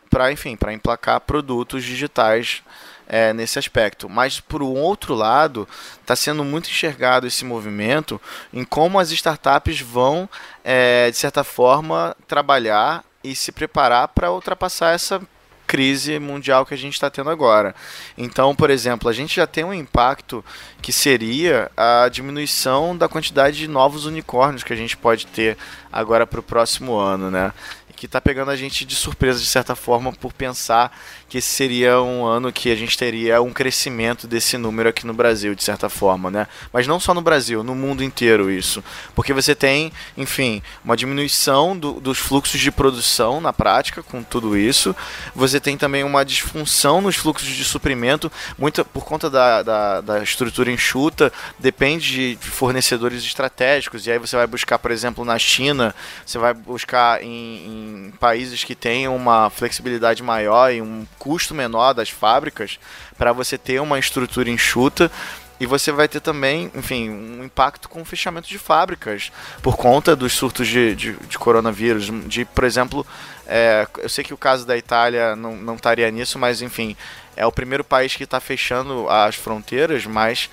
para, 0.09 0.31
enfim, 0.31 0.55
para 0.55 0.73
emplacar 0.73 1.19
produtos 1.21 1.83
digitais 1.83 2.63
é, 3.07 3.33
nesse 3.33 3.59
aspecto. 3.59 4.09
Mas, 4.09 4.39
por 4.39 4.61
um 4.63 4.75
outro 4.75 5.13
lado, 5.13 5.67
está 6.01 6.15
sendo 6.15 6.43
muito 6.43 6.69
enxergado 6.69 7.27
esse 7.27 7.45
movimento 7.45 8.19
em 8.53 8.63
como 8.63 8.99
as 8.99 9.11
startups 9.11 9.79
vão, 9.79 10.29
é, 10.63 11.11
de 11.11 11.17
certa 11.17 11.43
forma, 11.43 12.15
trabalhar 12.27 13.03
e 13.23 13.35
se 13.35 13.51
preparar 13.51 14.07
para 14.09 14.31
ultrapassar 14.31 14.93
essa 14.93 15.21
crise 15.65 16.19
mundial 16.19 16.65
que 16.65 16.73
a 16.73 16.77
gente 16.77 16.93
está 16.93 17.09
tendo 17.09 17.29
agora. 17.29 17.75
Então, 18.17 18.55
por 18.55 18.69
exemplo, 18.69 19.09
a 19.09 19.13
gente 19.13 19.35
já 19.35 19.47
tem 19.47 19.63
um 19.63 19.73
impacto 19.73 20.43
que 20.81 20.93
seria 20.93 21.71
a 21.75 22.07
diminuição 22.09 22.95
da 22.95 23.07
quantidade 23.07 23.57
de 23.57 23.67
novos 23.67 24.05
unicórnios 24.05 24.63
que 24.63 24.73
a 24.73 24.75
gente 24.75 24.95
pode 24.95 25.27
ter 25.27 25.57
agora 25.91 26.27
para 26.27 26.39
o 26.39 26.43
próximo 26.43 26.97
ano, 26.97 27.31
né? 27.31 27.51
Que 27.95 28.05
está 28.05 28.19
pegando 28.19 28.51
a 28.51 28.55
gente 28.55 28.85
de 28.85 28.95
surpresa 28.95 29.39
de 29.39 29.45
certa 29.45 29.75
forma 29.75 30.11
por 30.11 30.33
pensar 30.33 30.95
que 31.27 31.39
esse 31.39 31.47
seria 31.47 32.01
um 32.01 32.25
ano 32.25 32.51
que 32.51 32.71
a 32.71 32.75
gente 32.75 32.97
teria 32.97 33.41
um 33.41 33.51
crescimento 33.51 34.27
desse 34.27 34.57
número 34.57 34.89
aqui 34.89 35.07
no 35.07 35.13
Brasil, 35.13 35.55
de 35.55 35.63
certa 35.63 35.89
forma, 35.89 36.29
né? 36.29 36.47
Mas 36.71 36.87
não 36.87 36.99
só 36.99 37.13
no 37.13 37.21
Brasil, 37.21 37.63
no 37.63 37.73
mundo 37.73 38.03
inteiro 38.03 38.51
isso. 38.51 38.83
Porque 39.15 39.33
você 39.33 39.55
tem, 39.55 39.91
enfim, 40.15 40.61
uma 40.83 40.95
diminuição 40.95 41.77
do, 41.77 41.93
dos 41.93 42.19
fluxos 42.19 42.59
de 42.59 42.71
produção 42.71 43.41
na 43.41 43.51
prática 43.51 44.03
com 44.03 44.21
tudo 44.21 44.57
isso. 44.57 44.95
Você 45.35 45.59
tem 45.59 45.77
também 45.77 46.03
uma 46.03 46.23
disfunção 46.23 47.01
nos 47.01 47.15
fluxos 47.15 47.47
de 47.49 47.63
suprimento, 47.63 48.31
muito 48.57 48.83
por 48.85 49.05
conta 49.05 49.29
da, 49.29 49.63
da, 49.63 50.01
da 50.01 50.23
estrutura 50.23 50.71
enxuta, 50.71 51.31
depende 51.57 52.35
de 52.35 52.47
fornecedores 52.47 53.23
estratégicos. 53.23 54.05
E 54.05 54.11
aí 54.11 54.19
você 54.19 54.35
vai 54.35 54.47
buscar, 54.47 54.77
por 54.79 54.91
exemplo, 54.91 55.25
na 55.25 55.39
China, 55.39 55.95
você 56.25 56.37
vai 56.37 56.53
buscar 56.53 57.23
em, 57.23 57.27
em 57.27 57.84
países 58.19 58.63
que 58.63 58.75
têm 58.75 59.07
uma 59.07 59.49
flexibilidade 59.49 60.23
maior 60.23 60.71
e 60.71 60.81
um 60.81 61.05
custo 61.17 61.53
menor 61.53 61.93
das 61.93 62.09
fábricas 62.09 62.79
para 63.17 63.31
você 63.31 63.57
ter 63.57 63.81
uma 63.81 63.99
estrutura 63.99 64.49
enxuta 64.49 65.11
e 65.59 65.65
você 65.65 65.91
vai 65.91 66.07
ter 66.07 66.19
também, 66.19 66.69
enfim, 66.75 67.09
um 67.09 67.43
impacto 67.43 67.87
com 67.87 68.01
o 68.01 68.05
fechamento 68.05 68.47
de 68.47 68.57
fábricas 68.57 69.31
por 69.61 69.77
conta 69.77 70.15
dos 70.15 70.33
surtos 70.33 70.67
de, 70.67 70.93
de, 70.95 71.13
de 71.13 71.37
coronavírus. 71.37 72.11
De, 72.27 72.43
por 72.43 72.65
exemplo, 72.65 73.07
é, 73.47 73.87
eu 73.99 74.09
sei 74.09 74.23
que 74.23 74.33
o 74.33 74.37
caso 74.37 74.65
da 74.65 74.75
Itália 74.75 75.35
não, 75.35 75.55
não 75.55 75.75
estaria 75.75 76.11
nisso, 76.11 76.37
mas 76.37 76.61
enfim, 76.61 76.95
é 77.37 77.45
o 77.45 77.51
primeiro 77.51 77.83
país 77.83 78.15
que 78.15 78.23
está 78.23 78.39
fechando 78.39 79.09
as 79.09 79.35
fronteiras, 79.35 80.05
mas 80.05 80.49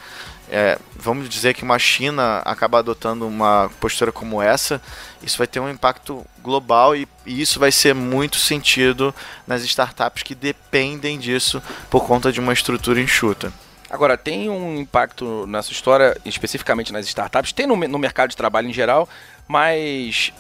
é, 0.49 0.79
vamos 0.95 1.29
dizer 1.29 1.55
que 1.55 1.65
uma 1.65 1.79
China 1.79 2.43
acaba 2.45 2.79
adotando 2.79 3.27
uma 3.27 3.71
postura 3.81 4.13
como 4.13 4.41
essa, 4.41 4.81
isso 5.23 5.39
vai 5.39 5.47
ter 5.47 5.61
um 5.61 5.71
impacto 5.71 6.25
global 6.43 6.97
e, 6.97 7.09
e, 7.25 7.41
isso 7.41 7.61
vai 7.61 7.71
ser 7.71 7.95
muito 7.95 8.37
sentido 8.37 9.15
nas 9.47 9.63
startups 9.63 10.23
que 10.23 10.35
dependem 10.35 11.19
disso 11.19 11.63
por 11.91 12.05
conta 12.07 12.33
de 12.33 12.41
uma 12.41 12.53
estrutura 12.53 13.01
enxuta. 13.01 13.53
Agora, 13.91 14.17
tem 14.17 14.49
um 14.49 14.79
impacto 14.81 15.47
nessa 15.47 15.71
história, 15.71 16.17
especificamente 16.25 16.93
nas 16.93 17.07
startups, 17.07 17.53
tem 17.53 17.67
no, 17.67 17.77
no 17.77 17.99
mercado 17.99 18.31
de 18.31 18.37
trabalho 18.37 18.69
em 18.69 18.73
geral, 18.73 19.09
mas 19.47 20.33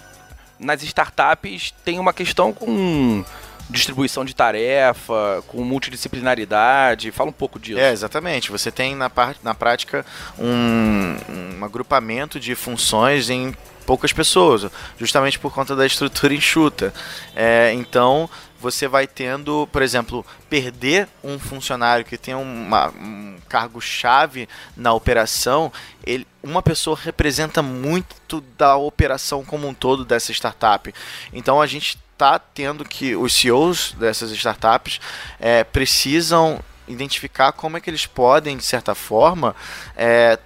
nas 0.59 0.83
startups 0.83 1.75
tem 1.85 1.99
uma 1.99 2.12
questão 2.12 2.53
com 2.53 3.23
distribuição 3.71 4.25
de 4.25 4.35
tarefa, 4.35 5.42
com 5.47 5.62
multidisciplinaridade. 5.64 7.11
Fala 7.11 7.31
um 7.31 7.33
pouco 7.33 7.59
disso. 7.59 7.78
É, 7.78 7.92
exatamente. 7.92 8.50
Você 8.50 8.71
tem 8.71 8.95
na, 8.95 9.09
parte, 9.09 9.40
na 9.42 9.54
prática 9.54 10.04
um, 10.38 11.16
um 11.28 11.64
agrupamento 11.64 12.38
de 12.38 12.54
funções 12.54 13.31
em 13.31 13.54
poucas 13.87 14.12
pessoas, 14.12 14.71
justamente 14.99 15.38
por 15.38 15.52
conta 15.52 15.75
da 15.75 15.87
estrutura 15.87 16.35
enxuta. 16.35 16.92
É, 17.35 17.73
então 17.73 18.28
você 18.61 18.87
vai 18.87 19.09
tendo, 19.09 19.69
por 19.73 19.83
exemplo, 19.83 20.25
perder 20.49 21.09
um 21.23 21.37
funcionário 21.37 22.04
que 22.04 22.16
tem 22.16 22.33
uma, 22.33 22.90
um 22.90 23.37
cargo-chave 23.49 24.49
na 24.76 24.92
operação, 24.92 25.73
ele, 26.07 26.25
uma 26.40 26.62
pessoa 26.62 26.97
representa 26.97 27.61
muito 27.61 28.40
da 28.57 28.76
operação 28.76 29.45
como 29.45 29.66
um 29.66 29.75
todo 29.75 30.04
dessa 30.04 30.31
startup. 30.31 30.95
Então 31.33 31.61
a 31.61 31.66
gente 31.66 31.99
está 32.23 32.38
tendo 32.38 32.85
que 32.85 33.17
os 33.17 33.35
CEOs 33.35 33.95
dessas 33.99 34.31
startups 34.31 35.00
é, 35.41 35.64
precisam 35.64 36.62
identificar 36.87 37.50
como 37.52 37.76
é 37.76 37.81
que 37.81 37.91
eles 37.91 38.07
podem, 38.07 38.57
de 38.57 38.64
certa 38.64 38.95
forma, 38.95 39.57
é, 39.97 40.38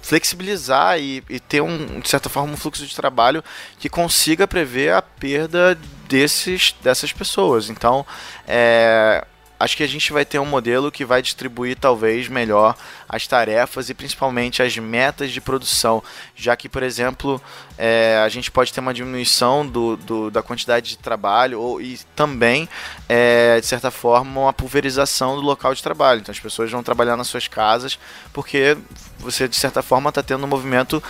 flexibilizar 0.00 0.98
e, 1.00 1.24
e, 1.28 1.40
ter 1.40 1.60
um, 1.62 1.98
de 1.98 2.08
certa 2.08 2.28
forma 2.28 2.52
um 2.52 2.56
fluxo 2.56 2.86
de 2.86 2.94
trabalho 2.94 3.42
que 3.78 3.88
consiga 3.88 4.46
prever 4.46 4.92
a 4.92 5.02
perda 5.02 5.76
desses, 6.08 6.74
dessas 6.80 7.12
pessoas. 7.12 7.68
Então, 7.68 8.06
é, 8.46 9.26
acho 9.58 9.76
que 9.76 9.82
a 9.82 9.88
gente 9.88 10.12
vai 10.12 10.24
ter 10.24 10.38
um 10.38 10.46
modelo 10.46 10.90
que 10.90 11.04
vai 11.04 11.22
distribuir 11.22 11.76
talvez 11.76 12.28
melhor 12.28 12.76
as 13.08 13.26
tarefas 13.26 13.88
e 13.88 13.94
principalmente 13.94 14.62
as 14.62 14.76
metas 14.76 15.30
de 15.30 15.40
produção, 15.40 16.02
já 16.34 16.56
que, 16.56 16.68
por 16.68 16.82
exemplo, 16.82 17.40
é, 17.78 18.20
a 18.24 18.28
gente 18.28 18.50
pode 18.50 18.72
ter 18.72 18.80
uma 18.80 18.92
diminuição 18.92 19.66
do, 19.66 19.96
do 19.96 20.30
da 20.30 20.42
quantidade 20.42 20.90
de 20.90 20.98
trabalho 20.98 21.60
ou, 21.60 21.80
e 21.80 21.98
também, 22.16 22.68
é, 23.08 23.60
de 23.60 23.66
certa 23.66 23.90
forma, 23.90 24.40
uma 24.40 24.52
pulverização 24.52 25.36
do 25.36 25.42
local 25.42 25.74
de 25.74 25.82
trabalho. 25.82 26.20
Então 26.20 26.32
as 26.32 26.40
pessoas 26.40 26.70
vão 26.70 26.82
trabalhar 26.82 27.16
nas 27.16 27.28
suas 27.28 27.48
casas 27.48 27.98
porque 28.32 28.76
você, 29.18 29.48
de 29.48 29.56
certa 29.56 29.82
forma, 29.82 30.08
está 30.08 30.22
tendo 30.22 30.44
um 30.44 30.48
movimento 30.48 31.02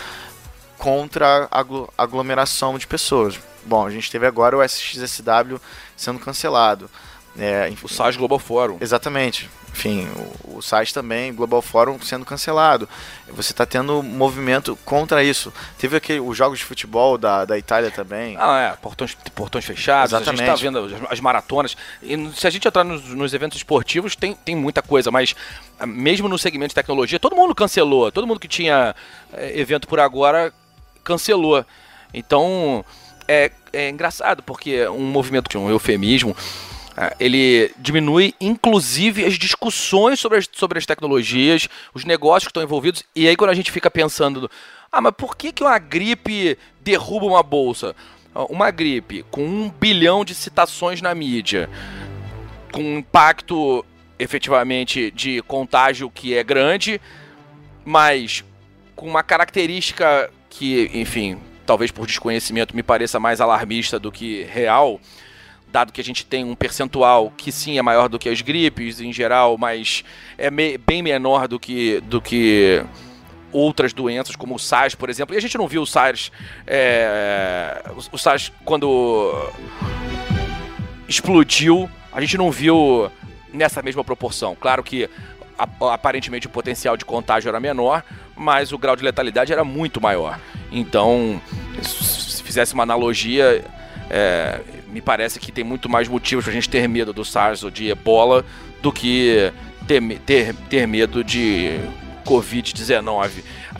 contra 0.78 1.48
a 1.50 1.64
aglomeração 1.96 2.76
de 2.78 2.86
pessoas. 2.86 3.38
Bom, 3.64 3.86
a 3.86 3.90
gente 3.90 4.10
teve 4.10 4.26
agora 4.26 4.56
o 4.56 4.62
SXSW 4.62 5.58
sendo 5.96 6.18
cancelado. 6.18 6.90
É, 7.38 7.72
o 7.82 7.88
site 7.88 8.16
Global 8.16 8.38
Forum. 8.38 8.78
Exatamente. 8.80 9.50
Enfim, 9.72 10.08
o, 10.44 10.58
o 10.58 10.62
site 10.62 10.94
também, 10.94 11.34
Global 11.34 11.60
Forum 11.60 11.98
sendo 12.00 12.24
cancelado. 12.24 12.88
Você 13.28 13.50
está 13.50 13.66
tendo 13.66 14.04
movimento 14.04 14.78
contra 14.84 15.22
isso. 15.24 15.52
Teve 15.76 15.96
aquele, 15.96 16.20
os 16.20 16.36
jogos 16.36 16.60
de 16.60 16.64
futebol 16.64 17.18
da, 17.18 17.44
da 17.44 17.58
Itália 17.58 17.90
também. 17.90 18.36
Ah, 18.38 18.72
é. 18.72 18.76
Portões, 18.76 19.16
portões 19.34 19.64
fechados. 19.64 20.12
Exatamente. 20.12 20.42
A 20.42 20.54
gente 20.54 20.64
está 20.64 20.70
vendo 20.70 21.06
as, 21.06 21.12
as, 21.12 21.20
maratonas. 21.20 21.76
E 22.00 22.30
se 22.36 22.46
a 22.46 22.50
gente 22.50 22.68
entrar 22.68 22.84
nos, 22.84 23.04
nos, 23.06 23.34
eventos 23.34 23.58
esportivos, 23.58 24.14
tem, 24.14 24.34
tem 24.34 24.54
muita 24.54 24.80
coisa. 24.80 25.10
Mas 25.10 25.34
ah, 25.80 25.86
mesmo 25.86 26.28
no 26.28 26.38
segmento 26.38 26.68
de 26.68 26.76
tecnologia, 26.76 27.18
todo 27.18 27.34
mundo 27.34 27.52
cancelou. 27.52 28.12
Todo 28.12 28.28
mundo 28.28 28.38
que 28.38 28.48
tinha 28.48 28.94
é, 29.32 29.58
evento 29.58 29.88
por 29.88 29.98
agora 29.98 30.52
cancelou. 31.02 31.66
Então, 32.12 32.84
é, 33.26 33.50
é 33.72 33.90
engraçado, 33.90 34.40
porque 34.40 34.86
um 34.86 35.04
movimento 35.04 35.50
que 35.50 35.56
é 35.56 35.60
um 35.60 35.68
eufemismo 35.68 36.36
ele 37.18 37.72
diminui, 37.78 38.34
inclusive, 38.40 39.24
as 39.24 39.34
discussões 39.34 40.20
sobre 40.20 40.38
as, 40.38 40.48
sobre 40.52 40.78
as 40.78 40.86
tecnologias, 40.86 41.68
os 41.92 42.04
negócios 42.04 42.44
que 42.44 42.50
estão 42.50 42.62
envolvidos. 42.62 43.02
E 43.14 43.26
aí, 43.26 43.36
quando 43.36 43.50
a 43.50 43.54
gente 43.54 43.72
fica 43.72 43.90
pensando, 43.90 44.50
ah, 44.90 45.00
mas 45.00 45.12
por 45.16 45.36
que, 45.36 45.52
que 45.52 45.62
uma 45.62 45.78
gripe 45.78 46.56
derruba 46.80 47.26
uma 47.26 47.42
bolsa? 47.42 47.96
Uma 48.48 48.70
gripe 48.70 49.24
com 49.30 49.44
um 49.44 49.68
bilhão 49.68 50.24
de 50.24 50.34
citações 50.34 51.00
na 51.00 51.14
mídia, 51.14 51.68
com 52.72 52.82
um 52.82 52.98
impacto 52.98 53.84
efetivamente 54.18 55.10
de 55.10 55.42
contágio 55.42 56.10
que 56.10 56.34
é 56.34 56.42
grande, 56.42 57.00
mas 57.84 58.44
com 58.94 59.06
uma 59.06 59.22
característica 59.22 60.30
que, 60.48 60.90
enfim, 60.94 61.38
talvez 61.66 61.90
por 61.90 62.06
desconhecimento 62.06 62.74
me 62.74 62.82
pareça 62.82 63.18
mais 63.18 63.40
alarmista 63.40 63.98
do 63.98 64.12
que 64.12 64.44
real 64.44 65.00
dado 65.74 65.92
que 65.92 66.00
a 66.00 66.04
gente 66.04 66.24
tem 66.24 66.44
um 66.44 66.54
percentual 66.54 67.32
que 67.36 67.50
sim 67.50 67.78
é 67.78 67.82
maior 67.82 68.08
do 68.08 68.16
que 68.16 68.28
as 68.28 68.40
gripes 68.40 69.00
em 69.00 69.12
geral, 69.12 69.58
mas 69.58 70.04
é 70.38 70.48
me, 70.48 70.78
bem 70.78 71.02
menor 71.02 71.48
do 71.48 71.58
que, 71.58 72.00
do 72.02 72.20
que 72.20 72.80
outras 73.50 73.92
doenças, 73.92 74.36
como 74.36 74.54
o 74.54 74.58
SARS, 74.58 74.94
por 74.94 75.10
exemplo. 75.10 75.34
E 75.34 75.38
a 75.38 75.40
gente 75.40 75.58
não 75.58 75.66
viu 75.66 75.82
o 75.82 75.86
SARS, 75.86 76.30
é, 76.64 77.82
o, 77.90 78.14
o 78.14 78.18
SARS 78.18 78.52
quando 78.64 79.50
explodiu, 81.08 81.90
a 82.12 82.20
gente 82.20 82.38
não 82.38 82.52
viu 82.52 83.10
nessa 83.52 83.82
mesma 83.82 84.04
proporção. 84.04 84.54
Claro 84.54 84.80
que 84.80 85.10
aparentemente 85.80 86.46
o 86.46 86.50
potencial 86.50 86.96
de 86.96 87.04
contágio 87.04 87.48
era 87.48 87.58
menor, 87.58 88.04
mas 88.36 88.70
o 88.72 88.78
grau 88.78 88.94
de 88.94 89.02
letalidade 89.02 89.52
era 89.52 89.64
muito 89.64 90.00
maior. 90.00 90.38
Então, 90.70 91.40
se 91.82 92.42
fizesse 92.44 92.74
uma 92.74 92.84
analogia, 92.84 93.64
é, 94.10 94.60
me 94.88 95.00
parece 95.00 95.40
que 95.40 95.50
tem 95.50 95.64
muito 95.64 95.88
mais 95.88 96.08
motivos 96.08 96.44
para 96.44 96.52
a 96.52 96.54
gente 96.54 96.68
ter 96.68 96.88
medo 96.88 97.12
do 97.12 97.24
SARS 97.24 97.62
ou 97.62 97.70
de 97.70 97.88
ebola 97.88 98.44
do 98.82 98.92
que 98.92 99.52
ter, 99.86 100.00
ter, 100.20 100.54
ter 100.68 100.86
medo 100.86 101.24
de 101.24 101.78
Covid-19. 102.24 103.30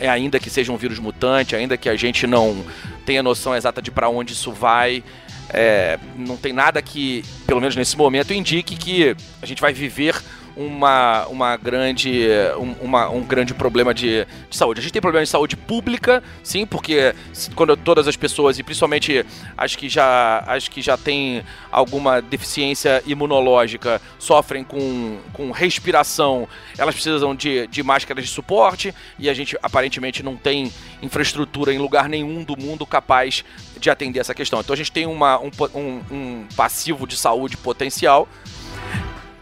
É, 0.00 0.08
ainda 0.08 0.38
que 0.38 0.50
seja 0.50 0.72
um 0.72 0.76
vírus 0.76 0.98
mutante, 0.98 1.54
ainda 1.54 1.76
que 1.76 1.88
a 1.88 1.96
gente 1.96 2.26
não 2.26 2.64
tenha 3.06 3.22
noção 3.22 3.54
exata 3.54 3.80
de 3.80 3.90
para 3.90 4.08
onde 4.08 4.32
isso 4.32 4.52
vai, 4.52 5.04
é, 5.50 5.98
não 6.16 6.36
tem 6.36 6.52
nada 6.52 6.80
que, 6.80 7.24
pelo 7.46 7.60
menos 7.60 7.76
nesse 7.76 7.96
momento, 7.96 8.32
indique 8.32 8.76
que 8.76 9.16
a 9.42 9.46
gente 9.46 9.60
vai 9.60 9.72
viver 9.72 10.14
uma, 10.56 11.26
uma 11.26 11.56
grande, 11.56 12.26
um, 12.58 12.72
uma, 12.84 13.08
um 13.08 13.22
grande 13.22 13.52
problema 13.54 13.92
de, 13.92 14.26
de, 14.48 14.56
saúde. 14.56 14.80
A 14.80 14.82
gente 14.82 14.92
tem 14.92 15.02
problema 15.02 15.24
de 15.24 15.30
saúde 15.30 15.56
pública, 15.56 16.22
sim, 16.42 16.66
porque 16.66 17.14
quando 17.54 17.76
todas 17.76 18.06
as 18.06 18.16
pessoas, 18.16 18.58
e 18.58 18.62
principalmente 18.62 19.24
as 19.56 19.74
que 19.74 19.88
já, 19.88 20.38
as 20.46 20.68
que 20.68 20.80
já 20.80 20.96
têm 20.96 21.42
alguma 21.70 22.22
deficiência 22.22 23.02
imunológica, 23.06 24.00
sofrem 24.18 24.62
com, 24.62 25.18
com 25.32 25.50
respiração, 25.50 26.48
elas 26.78 26.94
precisam 26.94 27.34
de, 27.34 27.66
de 27.66 27.82
máscaras 27.82 28.24
de 28.24 28.30
suporte, 28.30 28.94
e 29.18 29.28
a 29.28 29.34
gente 29.34 29.56
aparentemente 29.62 30.22
não 30.22 30.36
tem 30.36 30.72
infraestrutura 31.02 31.72
em 31.72 31.78
lugar 31.78 32.08
nenhum 32.08 32.44
do 32.44 32.56
mundo 32.56 32.86
capaz 32.86 33.44
de 33.78 33.90
atender 33.90 34.20
essa 34.20 34.34
questão. 34.34 34.60
Então 34.60 34.72
a 34.72 34.76
gente 34.76 34.92
tem 34.92 35.06
uma, 35.06 35.38
um, 35.40 35.50
um, 35.74 36.02
um 36.10 36.46
passivo 36.56 37.06
de 37.06 37.16
saúde 37.16 37.56
potencial 37.56 38.28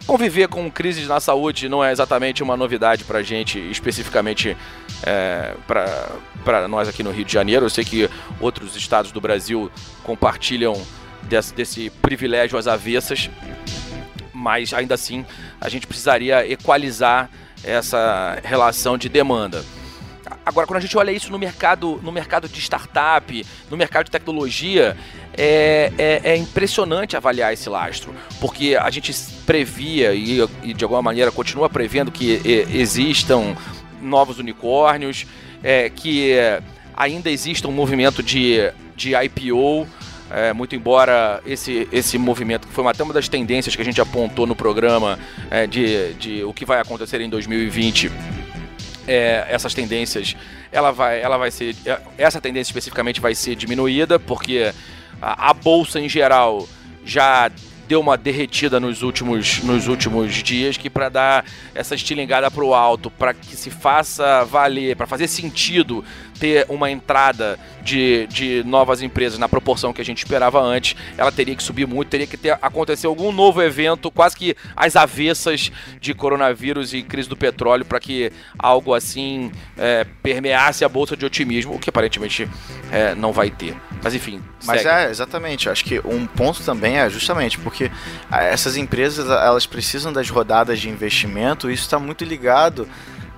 Conviver 0.07 0.49
com 0.49 0.71
crises 0.71 1.07
na 1.07 1.21
saúde 1.21 1.69
não 1.69 1.83
é 1.83 1.93
exatamente 1.93 2.43
uma 2.43 2.57
novidade 2.57 3.05
para 3.05 3.23
gente, 3.23 3.59
especificamente 3.59 4.57
é, 5.05 5.55
para 5.67 6.69
nós 6.69 6.89
aqui 6.89 7.03
no 7.03 7.11
Rio 7.13 7.25
de 7.25 7.33
Janeiro. 7.33 7.67
Eu 7.67 7.71
sei 7.71 7.85
que 7.85 8.11
outros 8.41 8.75
estados 8.77 9.13
do 9.13 9.21
Brasil 9.21 9.71
compartilham 10.03 10.75
desse, 11.23 11.55
desse 11.55 11.91
privilégio 11.91 12.59
às 12.59 12.67
avessas, 12.67 13.31
mas 14.35 14.75
ainda 14.75 14.95
assim 14.95 15.25
a 15.61 15.69
gente 15.69 15.87
precisaria 15.87 16.51
equalizar 16.51 17.31
essa 17.63 18.41
relação 18.43 18.99
de 18.99 19.09
demanda. 19.09 19.65
Agora, 20.45 20.67
quando 20.67 20.79
a 20.79 20.81
gente 20.81 20.97
olha 20.97 21.13
isso 21.13 21.31
no 21.31 21.39
mercado, 21.39 22.01
no 22.03 22.11
mercado 22.11 22.49
de 22.49 22.61
startup, 22.61 23.47
no 23.71 23.77
mercado 23.77 24.07
de 24.07 24.11
tecnologia, 24.11 24.97
é, 25.37 25.93
é, 25.97 26.21
é, 26.25 26.37
impressionante 26.37 27.17
avaliar 27.17 27.53
esse 27.53 27.69
lastro, 27.69 28.15
porque 28.41 28.77
a 28.77 28.91
gente 28.91 29.15
previa 29.47 30.13
e, 30.15 30.41
e 30.63 30.75
de 30.75 30.85
alguma 30.85 31.03
maneira 31.03 31.31
continua 31.31 31.71
prevendo 31.71 32.11
que 32.11 32.41
e, 32.45 32.67
existam 32.79 33.57
novos 34.01 34.39
unicórnios, 34.39 35.27
é, 35.63 35.89
que 35.89 36.35
ainda 36.95 37.31
exista 37.31 37.69
um 37.69 37.73
movimento 37.73 38.23
de, 38.23 38.59
de 38.97 39.13
IPO. 39.15 39.87
É, 40.35 40.51
muito 40.51 40.75
embora 40.75 41.43
esse, 41.45 41.87
esse 41.93 42.17
movimento, 42.17 42.67
que 42.67 42.73
foi 42.73 42.87
até 42.87 43.03
uma 43.03 43.13
das 43.13 43.29
tendências 43.29 43.77
que 43.77 43.83
a 43.83 43.85
gente 43.85 44.01
apontou 44.01 44.47
no 44.47 44.57
programa 44.57 45.19
é, 45.51 45.67
de, 45.67 46.15
de 46.15 46.43
o 46.43 46.55
que 46.55 46.65
vai 46.65 46.81
acontecer 46.81 47.21
em 47.21 47.29
2020, 47.29 48.11
é, 49.07 49.47
essas 49.51 49.75
tendências, 49.75 50.35
ela 50.71 50.91
vai, 50.91 51.21
ela 51.21 51.37
vai 51.37 51.51
ser, 51.51 51.77
essa 52.17 52.41
tendência 52.41 52.71
especificamente 52.71 53.21
vai 53.21 53.35
ser 53.35 53.55
diminuída, 53.55 54.19
porque 54.19 54.73
a, 55.21 55.51
a 55.51 55.55
bolsa 55.55 56.01
em 56.01 56.09
geral 56.09 56.69
já 57.05 57.51
deu 57.89 58.01
uma 58.01 58.17
derretida 58.17 58.81
nos 58.81 59.03
últimos, 59.03 59.63
nos 59.63 59.87
últimos 59.87 60.35
dias 60.43 60.77
que 60.77 60.89
para 60.89 61.09
dar 61.09 61.45
essa 61.75 61.95
estilingada 61.95 62.51
para 62.51 62.65
o 62.65 62.75
alto, 62.75 63.11
para 63.11 63.35
que 63.35 63.55
se 63.55 63.71
faça 63.71 64.45
valer, 64.45 64.97
para 64.97 65.07
fazer 65.07 65.29
sentido 65.29 66.05
ter 66.39 66.67
uma 66.69 66.91
entrada 66.91 67.59
de, 67.83 68.27
de 68.29 68.63
novas 68.65 69.03
empresas 69.03 69.39
na 69.39 69.49
proporção 69.49 69.93
que 69.93 70.01
a 70.01 70.05
gente 70.05 70.19
esperava 70.19 70.61
antes, 70.61 70.97
ela 71.17 71.33
teria 71.33 71.55
que 71.55 71.63
subir 71.63 71.87
muito, 71.87 72.09
teria 72.09 72.27
que 72.27 72.37
ter 72.37 72.59
acontecer 72.63 73.07
algum 73.07 73.33
novo 73.33 73.63
evento, 73.63 74.11
quase 74.11 74.37
que 74.37 74.57
às 74.77 74.97
avessas 74.97 75.71
de 76.01 76.15
coronavírus 76.15 76.95
e 76.95 77.03
crise 77.03 77.29
do 77.29 77.37
petróleo, 77.37 77.85
para 77.85 78.01
que 78.01 78.33
algo 78.59 78.95
assim 78.95 79.51
é, 79.77 80.07
permeasse 80.23 80.85
a 80.85 80.89
bolsa 80.89 81.17
de 81.17 81.25
otimismo, 81.25 81.75
o 81.75 81.79
que 81.79 81.91
aparentemente 81.91 82.49
é, 82.91 83.15
não 83.15 83.33
vai 83.33 83.51
ter. 83.51 83.77
Mas 84.03 84.15
enfim. 84.15 84.43
Mas 84.65 84.83
segue. 84.83 84.95
é, 84.95 85.11
exatamente. 85.11 85.69
Acho 85.69 85.85
que 85.85 86.01
um 86.01 86.27
ponto 86.27 86.63
também 86.63 86.99
é 86.99 87.09
justamente 87.09 87.59
porque 87.59 87.91
essas 88.31 88.77
empresas 88.77 89.29
elas 89.29 89.67
precisam 89.67 90.13
das 90.13 90.29
rodadas 90.31 90.81
de 90.81 90.89
investimento, 90.89 91.71
e 91.71 91.75
isso 91.75 91.85
está 91.85 91.99
muito 91.99 92.25
ligado 92.25 92.89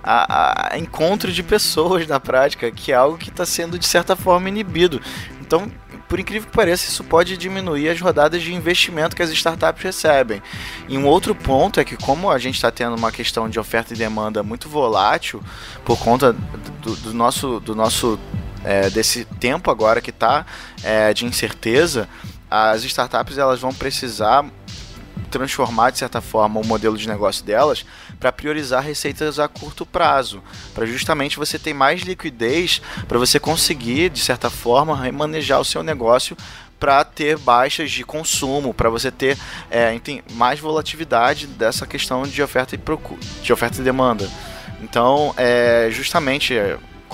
a, 0.04 0.74
a 0.74 0.78
encontro 0.78 1.32
de 1.32 1.42
pessoas 1.42 2.06
na 2.06 2.20
prática, 2.20 2.70
que 2.70 2.92
é 2.92 2.94
algo 2.94 3.16
que 3.16 3.30
está 3.30 3.46
sendo 3.46 3.78
de 3.78 3.86
certa 3.86 4.14
forma 4.14 4.48
inibido. 4.48 5.00
Então, 5.40 5.70
por 6.08 6.20
incrível 6.20 6.48
que 6.48 6.54
pareça, 6.54 6.88
isso 6.88 7.02
pode 7.02 7.36
diminuir 7.36 7.88
as 7.88 8.00
rodadas 8.00 8.42
de 8.42 8.52
investimento 8.54 9.16
que 9.16 9.22
as 9.22 9.30
startups 9.30 9.82
recebem. 9.82 10.42
E 10.88 10.98
um 10.98 11.06
outro 11.06 11.34
ponto 11.34 11.80
é 11.80 11.84
que, 11.84 11.96
como 11.96 12.30
a 12.30 12.38
gente 12.38 12.56
está 12.56 12.70
tendo 12.70 12.94
uma 12.94 13.10
questão 13.10 13.48
de 13.48 13.58
oferta 13.58 13.94
e 13.94 13.96
demanda 13.96 14.42
muito 14.42 14.68
volátil 14.68 15.42
por 15.84 15.98
conta 15.98 16.32
do, 16.82 16.94
do 16.96 17.14
nosso, 17.14 17.58
do 17.60 17.74
nosso 17.74 18.18
é, 18.64 18.88
desse 18.90 19.24
tempo 19.24 19.70
agora 19.70 20.00
que 20.00 20.10
está 20.10 20.46
é, 20.82 21.12
de 21.12 21.24
incerteza, 21.24 22.08
as 22.50 22.84
startups 22.84 23.38
elas 23.38 23.60
vão 23.60 23.72
precisar 23.72 24.44
transformar 25.38 25.90
de 25.90 25.98
certa 25.98 26.20
forma 26.20 26.60
o 26.60 26.66
modelo 26.66 26.96
de 26.96 27.08
negócio 27.08 27.44
delas 27.44 27.84
para 28.20 28.30
priorizar 28.30 28.82
receitas 28.82 29.40
a 29.40 29.48
curto 29.48 29.84
prazo, 29.84 30.40
para 30.72 30.86
justamente 30.86 31.36
você 31.36 31.58
ter 31.58 31.74
mais 31.74 32.02
liquidez 32.02 32.80
para 33.08 33.18
você 33.18 33.40
conseguir 33.40 34.10
de 34.10 34.20
certa 34.20 34.48
forma 34.48 34.96
remanejar 34.96 35.60
o 35.60 35.64
seu 35.64 35.82
negócio 35.82 36.36
para 36.78 37.04
ter 37.04 37.36
baixas 37.36 37.90
de 37.90 38.04
consumo, 38.04 38.72
para 38.72 38.88
você 38.90 39.10
ter 39.10 39.36
é, 39.70 39.98
mais 40.32 40.60
volatilidade 40.60 41.46
dessa 41.46 41.86
questão 41.86 42.22
de 42.24 42.42
oferta 42.42 42.74
e, 42.74 42.78
procura, 42.78 43.20
de 43.42 43.52
oferta 43.52 43.80
e 43.80 43.84
demanda. 43.84 44.28
Então, 44.80 45.34
é, 45.36 45.88
justamente 45.90 46.54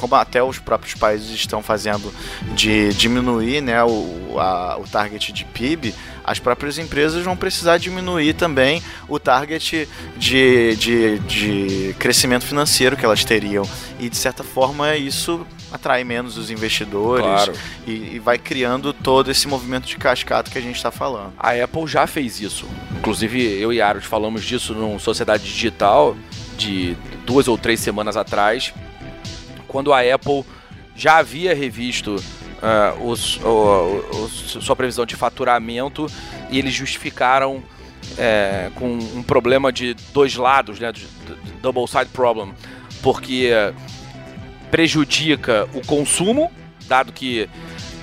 como 0.00 0.14
até 0.14 0.42
os 0.42 0.58
próprios 0.58 0.94
países 0.94 1.30
estão 1.30 1.62
fazendo 1.62 2.12
de 2.54 2.92
diminuir 2.94 3.60
né, 3.60 3.84
o, 3.84 4.38
a, 4.38 4.78
o 4.78 4.84
target 4.84 5.32
de 5.32 5.44
PIB, 5.44 5.94
as 6.24 6.38
próprias 6.38 6.78
empresas 6.78 7.24
vão 7.24 7.36
precisar 7.36 7.78
diminuir 7.78 8.34
também 8.34 8.82
o 9.08 9.18
target 9.18 9.88
de, 10.16 10.76
de, 10.76 11.18
de 11.20 11.96
crescimento 11.98 12.44
financeiro 12.46 12.96
que 12.96 13.04
elas 13.04 13.24
teriam. 13.24 13.68
E 13.98 14.08
de 14.08 14.16
certa 14.16 14.42
forma 14.42 14.96
isso 14.96 15.46
atrai 15.72 16.02
menos 16.04 16.36
os 16.36 16.50
investidores 16.50 17.24
Claro. 17.24 17.52
e, 17.86 18.16
e 18.16 18.18
vai 18.18 18.38
criando 18.38 18.92
todo 18.92 19.30
esse 19.30 19.46
movimento 19.46 19.86
de 19.86 19.96
cascata 19.96 20.50
que 20.50 20.58
a 20.58 20.60
gente 20.60 20.76
está 20.76 20.90
falando. 20.90 21.32
A 21.38 21.52
Apple 21.52 21.86
já 21.86 22.06
fez 22.06 22.40
isso. 22.40 22.66
Inclusive, 22.98 23.40
eu 23.60 23.72
e 23.72 23.80
Aros 23.80 24.04
falamos 24.04 24.44
disso 24.44 24.74
num 24.74 24.98
Sociedade 24.98 25.44
Digital 25.44 26.16
de 26.56 26.96
duas 27.24 27.46
ou 27.48 27.56
três 27.56 27.80
semanas 27.80 28.16
atrás, 28.16 28.74
quando 29.68 29.92
a 29.92 30.00
Apple 30.00 30.44
já 30.96 31.18
havia 31.18 31.54
revisto 31.54 32.16
ah, 32.62 32.94
os- 33.00 33.38
o- 33.42 34.04
o- 34.24 34.28
sua 34.28 34.76
previsão 34.76 35.06
de 35.06 35.16
faturamento 35.16 36.06
e 36.50 36.58
eles 36.58 36.72
justificaram 36.74 37.62
é, 38.18 38.70
com 38.74 38.86
um 38.94 39.22
problema 39.22 39.72
de 39.72 39.94
dois 40.12 40.34
lados, 40.34 40.80
né, 40.80 40.92
double 41.62 41.86
side 41.86 42.06
problem, 42.12 42.52
porque 43.02 43.50
prejudica 44.70 45.68
o 45.74 45.84
consumo, 45.86 46.50
dado 46.86 47.12
que 47.12 47.48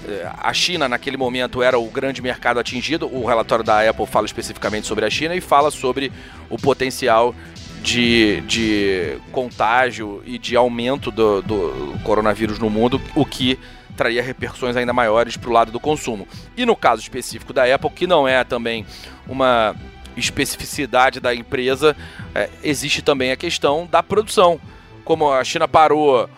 eh, 0.08 0.30
a 0.38 0.54
China 0.54 0.88
naquele 0.88 1.18
momento 1.18 1.62
era 1.62 1.78
o 1.78 1.90
grande 1.90 2.22
mercado 2.22 2.60
atingido. 2.60 3.08
O 3.14 3.26
relatório 3.26 3.64
da 3.64 3.88
Apple 3.90 4.06
fala 4.06 4.26
especificamente 4.26 4.88
sobre 4.88 5.06
a 5.06 5.10
China 5.10 5.36
e 5.36 5.42
fala 5.42 5.72
sobre 5.72 6.12
o 6.50 6.58
potencial 6.58 7.34
de, 7.82 8.42
de 8.42 9.18
contágio 9.32 10.22
e 10.26 10.38
de 10.38 10.56
aumento 10.56 11.12
do, 11.12 11.42
do 11.42 12.00
coronavírus 12.04 12.60
no 12.60 12.70
mundo, 12.70 13.02
o 13.16 13.26
que 13.26 13.60
traria 13.98 14.24
repercussões 14.24 14.78
ainda 14.78 14.94
maiores 14.94 15.36
para 15.36 15.50
o 15.50 15.54
lado 15.54 15.72
do 15.72 15.80
consumo. 15.80 16.28
E 16.56 16.66
no 16.66 16.76
caso 16.76 17.02
específico 17.02 17.52
da 17.52 17.64
Apple, 17.74 17.90
que 17.90 18.08
não 18.08 18.28
é 18.28 18.44
também 18.44 18.86
uma 19.28 19.76
especificidade 20.16 21.20
da 21.20 21.36
empresa, 21.36 21.96
eh, 22.34 22.50
existe 22.64 23.02
também 23.02 23.32
a 23.32 23.36
questão 23.36 23.88
da 23.90 24.02
produção. 24.02 24.60
Como 25.04 25.32
a 25.32 25.44
China 25.44 25.68
parou 25.68 26.30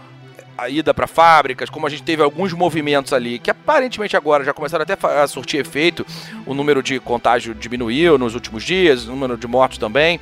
a 0.60 0.70
ida 0.70 0.94
para 0.94 1.08
fábricas, 1.08 1.70
como 1.70 1.88
a 1.88 1.90
gente 1.90 2.04
teve 2.04 2.22
alguns 2.22 2.52
movimentos 2.52 3.14
ali 3.14 3.40
que 3.40 3.50
aparentemente 3.50 4.18
agora 4.18 4.44
já 4.44 4.54
começaram 4.54 4.84
até 4.84 4.98
a 5.08 5.26
surtir 5.26 5.62
efeito, 5.62 6.06
o 6.46 6.54
número 6.54 6.84
de 6.84 7.00
contágio 7.00 7.56
diminuiu 7.56 8.18
nos 8.18 8.36
últimos 8.36 8.64
dias, 8.64 9.08
o 9.08 9.12
número 9.12 9.38
de 9.38 9.48
mortos 9.48 9.78
também. 9.78 10.20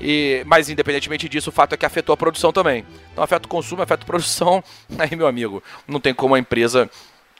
E, 0.00 0.42
mas 0.46 0.68
independentemente 0.68 1.28
disso, 1.28 1.50
o 1.50 1.52
fato 1.52 1.74
é 1.74 1.76
que 1.76 1.86
afetou 1.86 2.12
a 2.12 2.16
produção 2.16 2.52
também. 2.52 2.84
Então 3.12 3.22
afeta 3.22 3.46
o 3.46 3.48
consumo, 3.48 3.82
afeta 3.82 4.02
a 4.04 4.06
produção. 4.06 4.62
Aí, 4.98 5.14
meu 5.16 5.26
amigo, 5.26 5.62
não 5.86 6.00
tem 6.00 6.12
como 6.14 6.34
a 6.34 6.38
empresa 6.38 6.90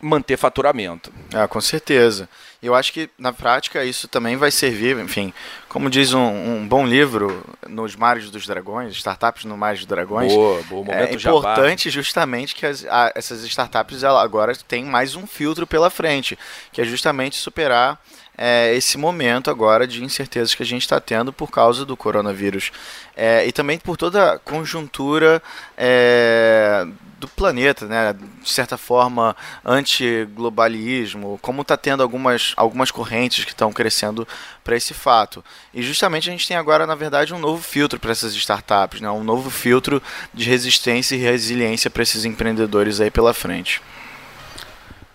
manter 0.05 0.37
faturamento. 0.37 1.13
Ah, 1.33 1.47
com 1.47 1.61
certeza. 1.61 2.29
Eu 2.61 2.75
acho 2.75 2.93
que 2.93 3.09
na 3.17 3.33
prática 3.33 3.85
isso 3.85 4.09
também 4.09 4.37
vai 4.37 4.51
servir, 4.51 4.99
enfim, 4.99 5.33
como 5.69 5.89
diz 5.89 6.13
um, 6.13 6.21
um 6.21 6.67
bom 6.67 6.85
livro, 6.85 7.45
Nos 7.69 7.95
Mares 7.95 8.29
dos 8.29 8.45
Dragões, 8.45 8.97
Startups 8.97 9.45
no 9.45 9.57
Mares 9.57 9.81
dos 9.81 9.87
Dragões. 9.89 10.33
Boa, 10.33 10.61
boa, 10.65 10.85
momento 10.85 11.15
é 11.15 11.19
jabá. 11.19 11.39
importante 11.39 11.89
justamente 11.89 12.55
que 12.57 12.67
as- 12.67 12.85
a- 12.87 13.13
essas 13.15 13.45
startups 13.45 14.03
ela 14.03 14.21
agora 14.23 14.55
têm 14.57 14.85
mais 14.85 15.15
um 15.15 15.25
filtro 15.25 15.69
pela 15.69 15.89
frente, 15.89 16.37
que 16.73 16.81
é 16.81 16.85
justamente 16.85 17.37
superar 17.37 18.01
é, 18.37 18.75
esse 18.75 18.97
momento 18.97 19.51
agora 19.51 19.87
de 19.87 20.03
incertezas 20.03 20.55
que 20.55 20.63
a 20.63 20.67
gente 20.67 20.83
está 20.83 20.99
tendo 21.01 21.33
por 21.33 21.51
causa 21.51 21.85
do 21.85 21.97
coronavírus. 21.97 22.73
É, 23.17 23.47
e 23.47 23.53
também 23.53 23.79
por 23.79 23.97
toda 23.97 24.33
a 24.33 24.39
conjuntura 24.39 25.43
é, 25.77 26.87
do 27.21 27.29
planeta, 27.29 27.87
né? 27.87 28.15
de 28.15 28.51
certa 28.51 28.77
forma, 28.77 29.37
anti-globalismo, 29.65 31.39
como 31.43 31.63
está 31.63 31.77
tendo 31.77 32.03
algumas, 32.03 32.53
algumas 32.57 32.91
correntes 32.91 33.45
que 33.45 33.53
estão 33.53 33.73
crescendo 33.73 34.27
para 34.65 34.77
esse 34.77 34.95
fato. 34.95 35.45
E 35.73 35.83
justamente 35.83 36.29
a 36.29 36.33
gente 36.33 36.49
tem 36.49 36.57
agora, 36.57 36.87
na 36.87 36.95
verdade, 36.95 37.35
um 37.35 37.39
novo 37.39 37.63
filtro 37.63 38.01
para 38.01 38.11
essas 38.11 38.35
startups, 38.35 39.01
né? 39.01 39.11
um 39.11 39.23
novo 39.23 39.51
filtro 39.51 40.03
de 40.33 40.49
resistência 40.49 41.15
e 41.15 41.19
resiliência 41.19 41.91
para 41.91 42.03
esses 42.03 42.25
empreendedores 42.25 43.01
aí 43.01 43.11
pela 43.11 43.35
frente. 43.35 43.81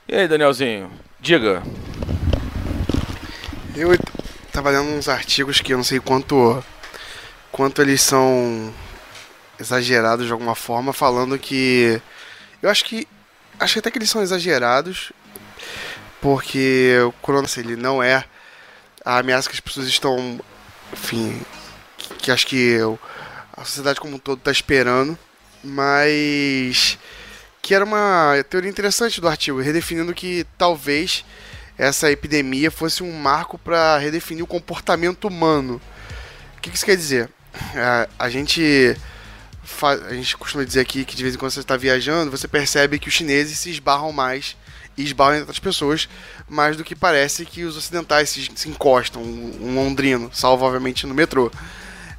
E 0.07 0.15
aí, 0.15 0.27
Danielzinho? 0.27 0.89
Diga. 1.19 1.61
Eu 3.79 3.95
tava 4.51 4.71
lendo 4.71 4.89
uns 4.89 5.07
artigos 5.07 5.61
que 5.61 5.71
eu 5.71 5.77
não 5.77 5.83
sei 5.83 5.99
quanto 5.99 6.63
quanto 7.51 7.79
eles 7.79 8.01
são 8.01 8.73
exagerados 9.59 10.25
de 10.25 10.31
alguma 10.31 10.55
forma, 10.55 10.91
falando 10.91 11.37
que 11.37 12.01
eu 12.59 12.71
acho 12.71 12.83
que 12.83 13.07
acho 13.59 13.77
até 13.77 13.91
que 13.91 13.99
eles 13.99 14.09
são 14.09 14.23
exagerados, 14.23 15.11
porque 16.19 16.97
o 17.07 17.11
coronavírus 17.21 17.57
ele 17.57 17.75
não 17.75 18.01
é 18.01 18.25
a 19.05 19.19
ameaça 19.19 19.47
que 19.47 19.53
as 19.53 19.59
pessoas 19.59 19.85
estão, 19.85 20.39
enfim, 20.91 21.39
que, 21.95 22.15
que 22.15 22.31
acho 22.31 22.47
que 22.47 22.79
a 23.55 23.63
sociedade 23.63 23.99
como 23.99 24.15
um 24.15 24.19
todo 24.19 24.39
está 24.39 24.51
esperando, 24.51 25.15
mas 25.63 26.97
que 27.61 27.75
era 27.75 27.85
uma 27.85 28.43
teoria 28.49 28.71
interessante 28.71 29.21
do 29.21 29.27
artigo, 29.27 29.61
redefinindo 29.61 30.15
que 30.15 30.47
talvez 30.57 31.23
essa 31.77 32.11
epidemia 32.11 32.71
fosse 32.71 33.03
um 33.03 33.13
marco 33.13 33.57
para 33.57 33.97
redefinir 33.97 34.43
o 34.43 34.47
comportamento 34.47 35.27
humano. 35.27 35.81
O 36.57 36.61
que 36.61 36.69
que 36.69 36.75
isso 36.75 36.85
quer 36.85 36.97
dizer? 36.97 37.29
A, 37.75 38.07
a 38.25 38.29
gente 38.29 38.95
a 40.09 40.13
gente 40.13 40.37
costuma 40.37 40.63
dizer 40.63 40.79
aqui 40.79 41.03
que 41.03 41.15
de 41.15 41.21
vez 41.21 41.35
em 41.35 41.37
quando 41.37 41.51
você 41.51 41.59
está 41.59 41.75
viajando, 41.75 42.31
você 42.31 42.47
percebe 42.47 42.97
que 42.97 43.09
os 43.09 43.13
chineses 43.13 43.59
se 43.59 43.69
esbarram 43.69 44.11
mais 44.11 44.55
e 44.97 45.03
esbarram 45.03 45.35
em 45.35 45.39
outras 45.39 45.59
pessoas, 45.59 46.09
mais 46.49 46.75
do 46.75 46.83
que 46.83 46.95
parece 46.95 47.45
que 47.45 47.63
os 47.63 47.77
ocidentais 47.77 48.29
se, 48.29 48.49
se 48.55 48.69
encostam, 48.69 49.21
um, 49.21 49.57
um 49.61 49.75
londrino, 49.75 50.31
salvo 50.33 50.65
obviamente 50.65 51.05
no 51.05 51.13
metrô. 51.13 51.51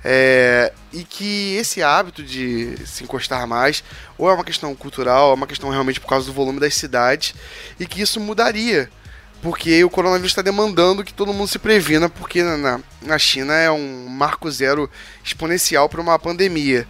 É, 0.05 0.73
e 0.93 1.03
que 1.03 1.57
esse 1.57 1.83
hábito 1.83 2.23
de 2.23 2.77
se 2.87 3.03
encostar 3.03 3.47
mais, 3.49 3.83
ou 4.17 4.31
é 4.31 4.35
uma 4.35 4.45
questão 4.45 4.73
cultural, 4.77 5.27
ou 5.27 5.33
é 5.33 5.35
uma 5.35 5.47
questão 5.47 5.71
realmente 5.71 5.99
por 5.99 6.07
causa 6.07 6.27
do 6.27 6.33
volume 6.33 6.61
das 6.61 6.75
cidades, 6.75 7.35
e 7.81 7.87
que 7.87 8.01
isso 8.01 8.21
mudaria 8.21 8.89
porque 9.43 9.83
o 9.85 9.91
coronavírus 9.91 10.33
está 10.33 10.43
demandando 10.43 11.05
que 11.05 11.15
todo 11.15 11.33
mundo 11.33 11.49
se 11.49 11.59
previna, 11.59 12.09
porque 12.09 12.43
na- 12.43 12.57
na, 12.57 12.81
na 13.03 13.19
China 13.19 13.55
é 13.55 13.71
um 13.71 14.07
marco 14.09 14.51
zero 14.51 14.91
exponencial 15.25 15.89
para 15.89 16.01
uma 16.01 16.19
pandemia. 16.19 16.87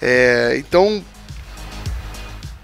É, 0.00 0.54
então, 0.56 1.04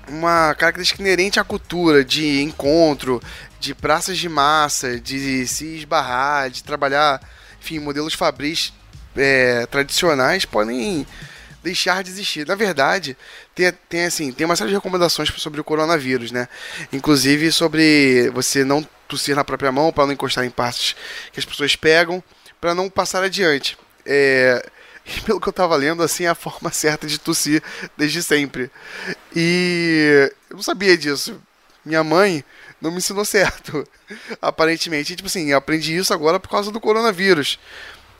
uma 0.08 0.54
característica 0.54 1.02
inerente 1.02 1.40
à 1.40 1.44
cultura 1.44 2.04
de 2.04 2.40
encontro, 2.40 3.20
de 3.58 3.74
praças 3.74 4.16
de 4.18 4.28
massa, 4.28 5.00
de 5.00 5.46
se 5.46 5.76
esbarrar, 5.76 6.48
de 6.50 6.62
trabalhar, 6.62 7.20
enfim, 7.60 7.78
modelos 7.80 8.14
fabris 8.14 8.72
é, 9.16 9.66
tradicionais 9.66 10.44
podem 10.44 11.06
deixar 11.64 12.04
de 12.04 12.10
existir. 12.10 12.46
Na 12.46 12.54
verdade, 12.54 13.16
tem, 13.54 13.72
tem 13.88 14.04
assim, 14.04 14.30
tem 14.30 14.44
uma 14.44 14.54
série 14.54 14.70
de 14.70 14.76
recomendações 14.76 15.28
sobre 15.36 15.60
o 15.60 15.64
coronavírus, 15.64 16.30
né? 16.30 16.48
Inclusive 16.92 17.50
sobre 17.50 18.30
você 18.32 18.64
não 18.64 18.86
tossir 19.08 19.36
na 19.36 19.44
própria 19.44 19.72
mão 19.72 19.92
para 19.92 20.06
não 20.06 20.12
encostar 20.12 20.44
em 20.44 20.50
partes 20.50 20.96
que 21.32 21.38
as 21.38 21.44
pessoas 21.44 21.76
pegam, 21.76 22.22
para 22.60 22.74
não 22.74 22.90
passar 22.90 23.22
adiante. 23.22 23.76
É, 24.04 24.64
e 25.06 25.20
pelo 25.22 25.40
que 25.40 25.48
eu 25.48 25.52
tava 25.52 25.76
lendo, 25.76 26.02
assim, 26.02 26.24
é 26.24 26.28
a 26.28 26.34
forma 26.34 26.70
certa 26.72 27.06
de 27.06 27.18
tossir 27.18 27.62
desde 27.96 28.22
sempre. 28.22 28.70
E 29.34 30.30
eu 30.50 30.56
não 30.56 30.62
sabia 30.62 30.96
disso. 30.96 31.40
Minha 31.84 32.02
mãe 32.02 32.44
não 32.80 32.90
me 32.90 32.98
ensinou 32.98 33.24
certo, 33.26 33.86
aparentemente. 34.42 35.12
E, 35.12 35.16
tipo 35.16 35.28
assim, 35.28 35.50
eu 35.50 35.58
aprendi 35.58 35.96
isso 35.96 36.12
agora 36.12 36.40
por 36.40 36.48
causa 36.48 36.70
do 36.70 36.80
coronavírus. 36.80 37.58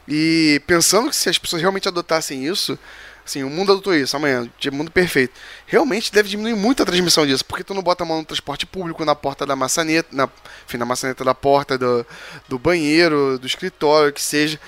E 0.09 0.63
pensando 0.67 1.11
que 1.11 1.17
se 1.17 1.29
as 1.29 1.39
pessoas 1.39 1.61
realmente 1.61 1.89
adotassem 1.89 2.47
isso, 2.47 2.79
assim, 3.27 3.43
o 3.43 3.51
mundo 3.51 3.73
adotou 3.73 3.95
isso 3.95 4.17
amanhã, 4.17 4.49
de 4.59 4.71
mundo 4.71 4.91
perfeito. 4.91 5.35
Realmente 5.67 6.13
deve 6.13 6.29
diminuir 6.29 6.55
muito 6.55 6.83
a 6.83 6.87
transmissão 6.87 7.27
disso, 7.27 7.45
porque 7.45 7.65
tu 7.65 7.75
não 7.75 7.83
bota 7.83 8.05
a 8.05 8.07
mão 8.07 8.19
no 8.19 8.25
transporte 8.25 8.65
público, 8.65 9.05
na 9.05 9.15
porta 9.15 9.45
da 9.45 9.55
maçaneta, 9.57 10.09
na, 10.13 10.29
enfim, 10.67 10.77
na 10.79 10.87
maçaneta 10.87 11.25
da 11.25 11.35
porta 11.35 11.77
do, 11.77 12.07
do 12.49 12.59
banheiro, 12.59 13.39
do 13.39 13.47
escritório, 13.47 14.13
que 14.13 14.23
seja. 14.23 14.59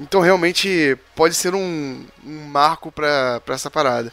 Então 0.00 0.20
realmente 0.20 0.96
pode 1.14 1.34
ser 1.34 1.54
um, 1.54 2.04
um 2.24 2.44
marco 2.48 2.90
para 2.90 3.40
essa 3.48 3.70
parada. 3.70 4.12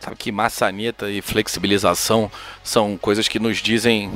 Sabe 0.00 0.16
que 0.16 0.30
maçaneta 0.30 1.10
e 1.10 1.22
flexibilização 1.22 2.30
são 2.62 2.96
coisas 2.98 3.26
que 3.26 3.38
nos 3.38 3.58
dizem 3.58 4.12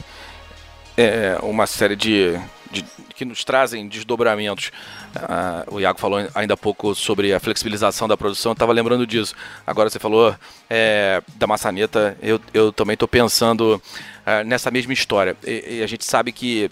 é, 0.97 1.39
uma 1.43 1.67
série 1.67 1.97
de, 1.97 2.39
de- 2.71 2.85
que 3.19 3.25
nos 3.25 3.43
trazem 3.43 3.89
desdobramentos. 3.89 4.71
Ah, 5.17 5.65
o 5.67 5.81
Iago 5.81 5.99
falou 5.99 6.25
ainda 6.35 6.55
há 6.55 6.57
pouco 6.57 6.95
sobre 6.95 7.35
a 7.35 7.41
flexibilização 7.41 8.07
da 8.07 8.17
produção, 8.17 8.53
estava 8.53 8.73
lembrando 8.73 9.05
disso. 9.05 9.35
Agora 9.67 9.91
você 9.91 9.99
falou 9.99 10.35
é, 10.71 11.21
da 11.35 11.47
maçaneta, 11.47 12.17
eu, 12.23 12.41
eu 12.55 12.73
também 12.73 12.95
estou 12.95 13.09
pensando 13.09 13.83
ah, 14.25 14.45
nessa 14.45 14.71
mesma 14.71 14.93
história. 14.93 15.37
E, 15.45 15.79
e 15.79 15.83
a 15.83 15.87
gente 15.89 16.05
sabe 16.05 16.31
que 16.31 16.71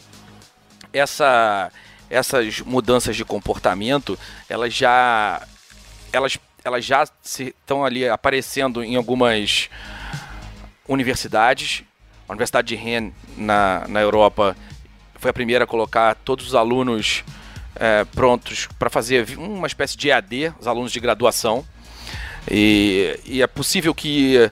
essa, 0.92 1.72
essas 2.08 2.60
mudanças 2.60 3.16
de 3.16 3.24
comportamento, 3.24 4.16
elas 4.48 4.72
já 4.72 5.42
elas, 6.12 6.38
elas 6.64 6.84
já 6.84 7.04
estão 7.24 7.84
ali 7.84 8.08
aparecendo 8.08 8.84
em 8.84 8.94
algumas 8.94 9.68
universidades. 10.88 11.82
A 12.28 12.32
Universidade 12.32 12.68
de 12.68 12.76
Rennes, 12.76 13.12
na, 13.36 13.86
na 13.88 14.00
Europa, 14.00 14.56
foi 15.26 15.30
a 15.30 15.34
primeira 15.34 15.64
a 15.64 15.66
colocar 15.66 16.14
todos 16.14 16.46
os 16.46 16.54
alunos 16.54 17.24
é, 17.74 18.04
prontos 18.04 18.68
para 18.78 18.88
fazer 18.88 19.26
uma 19.36 19.66
espécie 19.66 19.96
de 19.96 20.08
EAD, 20.08 20.54
os 20.60 20.68
alunos 20.68 20.92
de 20.92 21.00
graduação. 21.00 21.66
E, 22.48 23.18
e, 23.24 23.42
é 23.42 23.46
possível 23.48 23.92
que, 23.92 24.50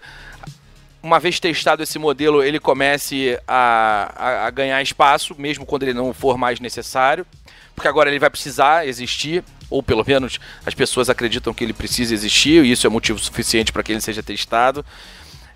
uma 1.00 1.20
vez 1.20 1.38
testado 1.38 1.80
esse 1.80 1.96
modelo, 1.96 2.42
ele 2.42 2.58
comece 2.58 3.38
a, 3.46 4.12
a, 4.16 4.46
a 4.46 4.50
ganhar 4.50 4.82
espaço, 4.82 5.36
mesmo 5.38 5.64
quando 5.64 5.84
ele 5.84 5.94
não 5.94 6.12
for 6.12 6.36
mais 6.36 6.58
necessário, 6.58 7.24
porque 7.72 7.86
agora 7.86 8.10
ele 8.10 8.18
vai 8.18 8.30
precisar 8.30 8.84
existir 8.84 9.44
ou 9.70 9.80
pelo 9.82 10.04
menos 10.04 10.40
as 10.66 10.74
pessoas 10.74 11.08
acreditam 11.08 11.54
que 11.54 11.62
ele 11.62 11.72
precisa 11.72 12.12
existir, 12.12 12.64
e 12.64 12.72
isso 12.72 12.84
é 12.86 12.90
motivo 12.90 13.18
suficiente 13.18 13.72
para 13.72 13.82
que 13.82 13.92
ele 13.92 14.00
seja 14.00 14.24
testado. 14.24 14.84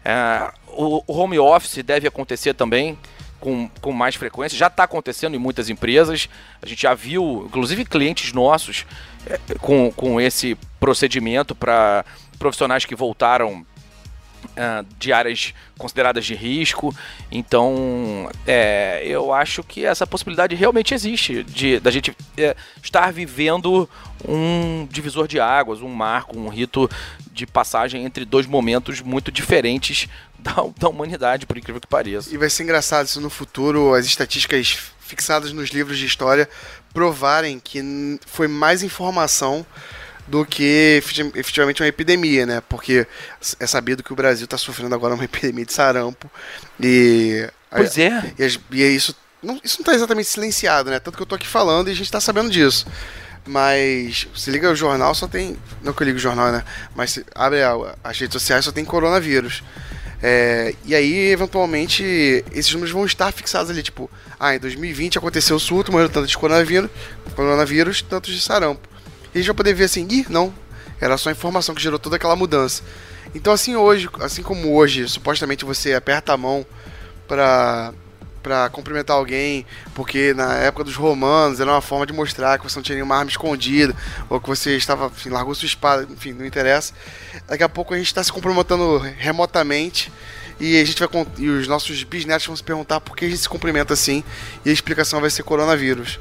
É, 0.04 0.50
o, 0.68 1.02
o, 1.06 1.12
home 1.18 1.40
office 1.40 1.82
deve 1.82 2.06
acontecer 2.06 2.54
também 2.54 2.96
com, 3.40 3.68
com 3.80 3.92
mais 3.92 4.14
frequência, 4.14 4.58
já 4.58 4.66
está 4.66 4.84
acontecendo 4.84 5.34
em 5.34 5.38
muitas 5.38 5.68
empresas, 5.68 6.28
a 6.60 6.66
gente 6.66 6.82
já 6.82 6.94
viu, 6.94 7.44
inclusive 7.46 7.84
clientes 7.84 8.32
nossos, 8.32 8.84
é, 9.26 9.38
com, 9.58 9.90
com 9.92 10.20
esse 10.20 10.56
procedimento 10.80 11.54
para 11.54 12.04
profissionais 12.38 12.84
que 12.84 12.94
voltaram 12.94 13.66
uh, 14.58 14.86
de 14.98 15.12
áreas 15.12 15.54
consideradas 15.76 16.24
de 16.24 16.34
risco. 16.34 16.94
Então, 17.30 18.28
é, 18.46 19.02
eu 19.04 19.32
acho 19.32 19.62
que 19.62 19.84
essa 19.84 20.06
possibilidade 20.06 20.54
realmente 20.54 20.94
existe 20.94 21.42
de 21.44 21.80
da 21.80 21.90
gente 21.90 22.16
é, 22.36 22.56
estar 22.82 23.12
vivendo 23.12 23.88
um 24.26 24.86
divisor 24.90 25.28
de 25.28 25.38
águas, 25.38 25.80
um 25.80 25.88
marco, 25.88 26.38
um 26.38 26.48
rito 26.48 26.90
de 27.38 27.46
passagem 27.46 28.04
entre 28.04 28.24
dois 28.24 28.46
momentos 28.46 29.00
muito 29.00 29.30
diferentes 29.30 30.08
da, 30.38 30.54
da 30.76 30.88
humanidade, 30.88 31.46
por 31.46 31.56
incrível 31.56 31.80
que 31.80 31.86
pareça. 31.86 32.32
E 32.34 32.36
vai 32.36 32.50
ser 32.50 32.64
engraçado 32.64 33.06
se 33.06 33.18
no 33.20 33.30
futuro 33.30 33.94
as 33.94 34.06
estatísticas 34.06 34.92
fixadas 35.00 35.52
nos 35.52 35.70
livros 35.70 35.96
de 35.96 36.04
história 36.04 36.48
provarem 36.92 37.58
que 37.58 38.18
foi 38.26 38.46
mais 38.46 38.82
informação 38.82 39.64
do 40.26 40.44
que 40.44 41.00
efetivamente 41.34 41.82
uma 41.82 41.88
epidemia, 41.88 42.44
né? 42.44 42.62
Porque 42.68 43.06
é 43.58 43.66
sabido 43.66 44.02
que 44.02 44.12
o 44.12 44.16
Brasil 44.16 44.44
está 44.44 44.58
sofrendo 44.58 44.94
agora 44.94 45.14
uma 45.14 45.24
epidemia 45.24 45.64
de 45.64 45.72
sarampo 45.72 46.30
e 46.78 47.48
pois 47.70 47.96
é 47.96 48.34
e, 48.38 48.76
e 48.76 48.82
é 48.82 48.88
isso 48.88 49.16
não, 49.42 49.60
isso 49.62 49.78
não 49.78 49.82
está 49.82 49.94
exatamente 49.94 50.28
silenciado, 50.28 50.90
né? 50.90 50.98
Tanto 50.98 51.16
que 51.16 51.22
eu 51.22 51.26
tô 51.26 51.34
aqui 51.34 51.46
falando 51.46 51.88
e 51.88 51.92
a 51.92 51.94
gente 51.94 52.06
está 52.06 52.20
sabendo 52.20 52.50
disso. 52.50 52.86
Mas 53.48 54.28
se 54.34 54.50
liga 54.50 54.70
o 54.70 54.76
jornal, 54.76 55.14
só 55.14 55.26
tem. 55.26 55.56
Não 55.82 55.94
que 55.94 56.02
eu 56.02 56.04
ligo 56.04 56.18
o 56.18 56.20
jornal, 56.20 56.52
né? 56.52 56.62
Mas 56.94 57.12
se 57.12 57.24
abre 57.34 57.62
a, 57.62 57.74
as 58.04 58.18
redes 58.18 58.34
sociais, 58.34 58.64
só 58.64 58.70
tem 58.70 58.84
coronavírus. 58.84 59.62
É, 60.22 60.74
e 60.84 60.94
aí, 60.94 61.30
eventualmente, 61.30 62.44
esses 62.52 62.70
números 62.72 62.92
vão 62.92 63.06
estar 63.06 63.32
fixados 63.32 63.70
ali. 63.70 63.82
Tipo, 63.82 64.10
ah, 64.38 64.54
em 64.54 64.58
2020 64.58 65.16
aconteceu 65.16 65.56
o 65.56 65.60
surto, 65.60 65.90
morreu 65.90 66.10
tanto 66.10 66.26
de 66.26 66.36
coronavírus, 66.36 66.90
coronavírus 67.34 68.02
tanto 68.02 68.30
de 68.30 68.38
sarampo. 68.38 68.86
E 69.34 69.38
a 69.38 69.40
gente 69.40 69.46
vai 69.46 69.56
poder 69.56 69.72
ver 69.72 69.84
assim, 69.84 70.06
ih, 70.10 70.26
não, 70.28 70.52
era 71.00 71.16
só 71.16 71.30
a 71.30 71.32
informação 71.32 71.74
que 71.74 71.82
gerou 71.82 71.98
toda 71.98 72.16
aquela 72.16 72.36
mudança. 72.36 72.82
Então 73.34 73.52
assim 73.52 73.76
hoje, 73.76 74.08
assim 74.20 74.42
como 74.42 74.74
hoje, 74.74 75.08
supostamente 75.08 75.64
você 75.64 75.94
aperta 75.94 76.32
a 76.32 76.36
mão 76.36 76.66
para 77.26 77.92
para 78.48 78.70
cumprimentar 78.70 79.14
alguém, 79.14 79.66
porque 79.94 80.32
na 80.32 80.54
época 80.54 80.82
dos 80.82 80.96
romanos 80.96 81.60
era 81.60 81.70
uma 81.70 81.82
forma 81.82 82.06
de 82.06 82.14
mostrar 82.14 82.56
que 82.56 82.64
você 82.64 82.78
não 82.78 82.82
tinha 82.82 82.96
nenhuma 82.96 83.14
arma 83.14 83.30
escondida, 83.30 83.94
ou 84.30 84.40
que 84.40 84.48
você 84.48 84.74
estava, 84.74 85.08
enfim, 85.08 85.28
largou 85.28 85.54
sua 85.54 85.66
espada, 85.66 86.08
enfim, 86.10 86.32
não 86.32 86.46
interessa. 86.46 86.94
Daqui 87.46 87.62
a 87.62 87.68
pouco 87.68 87.92
a 87.92 87.98
gente 87.98 88.06
está 88.06 88.24
se 88.24 88.32
cumprimentando 88.32 88.96
remotamente 89.18 90.10
e 90.58 90.80
a 90.80 90.84
gente 90.84 90.98
vai 90.98 91.26
e 91.36 91.50
os 91.50 91.68
nossos 91.68 92.02
bisnetos 92.04 92.46
vão 92.46 92.56
se 92.56 92.64
perguntar 92.64 93.00
por 93.00 93.14
que 93.14 93.26
a 93.26 93.28
gente 93.28 93.42
se 93.42 93.48
cumprimenta 93.48 93.92
assim, 93.92 94.24
e 94.64 94.70
a 94.70 94.72
explicação 94.72 95.20
vai 95.20 95.28
ser 95.28 95.42
coronavírus. 95.42 96.18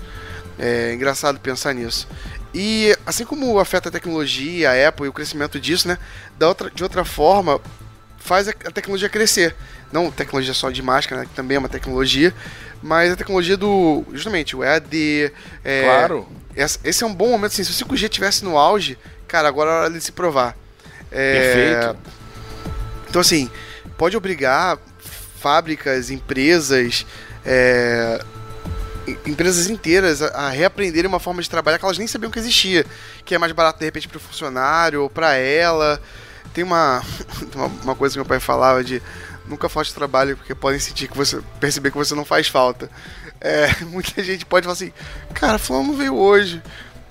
É 0.60 0.94
engraçado 0.94 1.40
pensar 1.40 1.74
nisso. 1.74 2.10
E 2.54 2.94
assim 3.06 3.24
como 3.24 3.58
afeta 3.58 3.88
a 3.88 3.92
tecnologia, 3.92 4.70
a 4.70 4.90
Apple 4.90 5.06
e 5.06 5.10
o 5.10 5.14
crescimento 5.14 5.62
disso, 5.62 5.88
né? 5.88 5.98
Da 6.38 6.50
outra, 6.50 6.70
de 6.70 6.84
outra 6.84 7.06
forma, 7.06 7.62
faz 8.18 8.50
a, 8.50 8.52
a 8.52 8.72
tecnologia 8.72 9.08
crescer. 9.08 9.56
Não 9.92 10.12
tecnologia 10.12 10.54
só 10.54 10.70
de 10.70 10.82
máscara, 10.82 11.22
né, 11.22 11.28
que 11.28 11.34
também 11.34 11.56
é 11.56 11.60
uma 11.60 11.70
tecnologia, 11.70 12.34
mas 12.82 13.12
a 13.12 13.16
tecnologia 13.16 13.58
do. 13.58 14.04
Justamente, 14.14 14.56
o 14.56 14.64
EAD. 14.64 15.32
É, 15.64 15.84
claro. 15.84 16.28
Esse, 16.56 16.80
esse, 16.84 17.04
é 17.04 17.08
um 17.08 17.14
bom 17.14 17.30
momento, 17.30 17.52
assim, 17.52 17.64
se 17.64 17.72
o 17.84 17.88
5G 17.88 18.04
estivesse 18.04 18.44
no 18.44 18.58
auge, 18.58 18.98
cara, 19.28 19.48
agora 19.48 19.70
é 19.70 19.74
hora 19.74 19.90
de 19.92 20.02
se 20.02 20.12
provar. 20.12 20.58
É, 21.12 21.94
Perfeito. 21.94 21.98
Então, 23.10 23.22
assim, 23.22 23.50
pode 23.98 24.18
obrigar 24.18 24.78
fábricas, 25.40 26.10
empresas, 26.10 27.06
é, 27.46 28.20
empresas 29.26 29.70
inteiras 29.70 30.22
a, 30.22 30.28
a 30.28 30.50
reaprenderem 30.50 31.08
uma 31.08 31.20
forma 31.20 31.42
de 31.42 31.50
trabalhar 31.50 31.78
que 31.78 31.86
elas 31.86 31.98
nem 31.98 32.08
sabiam 32.08 32.32
que 32.32 32.40
existia. 32.40 32.86
Que 33.24 33.36
é 33.36 33.38
mais 33.38 33.52
barato, 33.52 33.80
de 33.80 33.86
repente, 33.86 34.08
para 34.08 34.18
o 34.18 34.22
funcionário 34.22 35.04
ou 35.04 35.10
para 35.10 35.36
ela. 35.36 36.02
Tem 36.54 36.64
uma, 36.64 37.04
uma 37.84 37.96
coisa 37.96 38.14
que 38.14 38.20
meu 38.20 38.26
pai 38.26 38.40
falava 38.40 38.84
de 38.84 39.02
nunca 39.48 39.70
falte 39.70 39.94
trabalho 39.94 40.38
porque 40.38 40.54
podem 40.54 40.80
sentir 40.80 41.08
que 41.08 41.18
você 41.18 41.42
perceber 41.60 41.92
que 41.92 41.98
você 41.98 42.16
não 42.16 42.26
faz 42.26 42.48
falta. 42.48 42.90
É, 43.40 43.68
muita 43.86 44.24
gente 44.24 44.46
pode 44.46 44.64
falar 44.64 44.74
assim, 44.74 44.92
cara, 45.34 45.58
fulano 45.58 45.94
veio 45.94 46.16
hoje. 46.16 46.62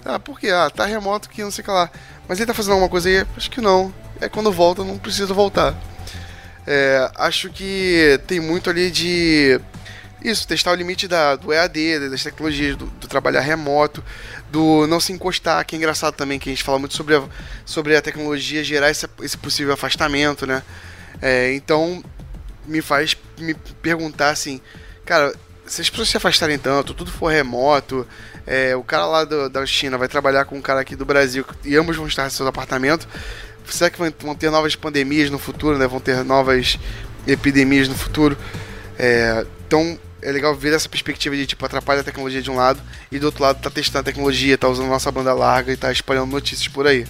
Ah, 0.05 0.19
por 0.19 0.39
quê? 0.39 0.51
Ah, 0.51 0.71
tá 0.71 0.85
remoto 0.85 1.29
que 1.29 1.43
não 1.43 1.51
sei 1.51 1.63
o 1.63 1.65
que 1.65 1.71
lá. 1.71 1.91
Mas 2.29 2.39
ele 2.39 2.47
tá 2.47 2.55
fazendo 2.55 2.73
alguma 2.73 2.89
coisa 2.89 3.09
aí? 3.09 3.27
Acho 3.37 3.51
que 3.51 3.61
não. 3.61 3.93
É 4.21 4.29
quando 4.29 4.53
volta, 4.53 4.85
não 4.85 4.99
precisa 4.99 5.33
voltar. 5.35 5.75
É, 6.67 7.11
acho 7.17 7.51
que 7.51 8.21
tem 8.27 8.41
muito 8.41 8.69
ali 8.71 8.91
de 8.91 9.61
isso, 10.23 10.49
testar 10.49 10.73
o 10.73 10.75
limite 10.75 11.07
da, 11.07 11.37
do 11.37 11.53
EAD, 11.53 12.11
das 12.11 12.23
tecnologias, 12.23 12.75
do, 12.77 12.87
do, 12.87 13.07
trabalhar 13.07 13.41
remoto, 13.41 14.03
do 14.51 14.87
não 14.89 14.99
se 14.99 15.13
encostar, 15.13 15.65
que 15.65 15.77
é 15.77 15.79
engraçado 15.79 16.15
também, 16.15 16.39
que 16.39 16.49
a 16.49 16.53
gente 16.53 16.65
fala 16.65 16.79
muito 16.79 16.95
sobre 16.95 17.15
a, 17.15 17.23
sobre 17.65 17.97
a 17.97 18.03
tecnologia 18.03 18.65
gerar 18.65 18.91
esse, 18.91 19.09
esse 19.23 19.37
possível 19.37 19.75
afastamento, 19.75 20.45
né? 20.47 20.63
É, 21.23 21.55
então, 21.55 22.03
me 22.67 22.83
faz 22.83 23.17
me 23.39 23.55
perguntar 23.81 24.31
assim, 24.31 24.61
cara, 25.05 25.35
se 25.67 25.81
as 25.81 25.91
pessoas 25.91 26.09
se 26.09 26.17
afastarem 26.17 26.59
tanto, 26.59 26.95
tudo 26.95 27.11
for 27.11 27.29
remoto, 27.29 28.07
é, 28.47 28.77
o 28.77 28.83
cara 28.83 29.07
lá 29.07 29.25
do, 29.25 29.49
da 29.49 29.65
China 29.67 29.99
vai 29.99 30.09
trabalhar 30.09 30.45
com 30.45 30.57
um 30.57 30.63
cara 30.63 30.81
aqui 30.81 30.95
do 30.95 31.05
Brasil 31.05 31.45
e 31.65 31.77
ambos 31.77 31.97
vão 31.97 32.07
estar 32.07 32.27
em 32.27 32.31
seus 32.31 32.49
apartamentos, 32.49 33.09
será 33.69 33.91
que 33.91 33.99
vão 33.99 34.35
ter 34.35 34.51
novas 34.51 34.77
pandemias 34.77 35.31
no 35.31 35.39
futuro, 35.39 35.79
né? 35.79 35.87
Vão 35.87 36.01
ter 36.01 36.25
novas 36.25 36.79
epidemias 37.27 37.89
no 37.89 37.95
futuro? 37.95 38.37
É, 38.99 39.45
então, 39.67 39.99
é 40.23 40.31
legal 40.31 40.55
ver 40.55 40.73
essa 40.73 40.89
perspectiva 40.89 41.37
de 41.37 41.47
tipo 41.47 41.65
atrapalha 41.65 42.01
a 42.01 42.05
tecnologia 42.05 42.41
de 42.41 42.51
um 42.51 42.57
lado 42.57 42.81
e 43.11 43.19
do 43.19 43.27
outro 43.27 43.43
lado 43.43 43.61
tá 43.61 43.71
testando 43.71 44.01
a 44.01 44.05
tecnologia, 44.05 44.57
tá 44.57 44.69
usando 44.69 44.89
nossa 44.89 45.11
banda 45.11 45.35
larga 45.35 45.73
e 45.73 45.77
tá 45.77 45.91
espalhando 45.91 46.31
notícias 46.31 46.69
por 46.69 46.87
aí. 46.87 47.07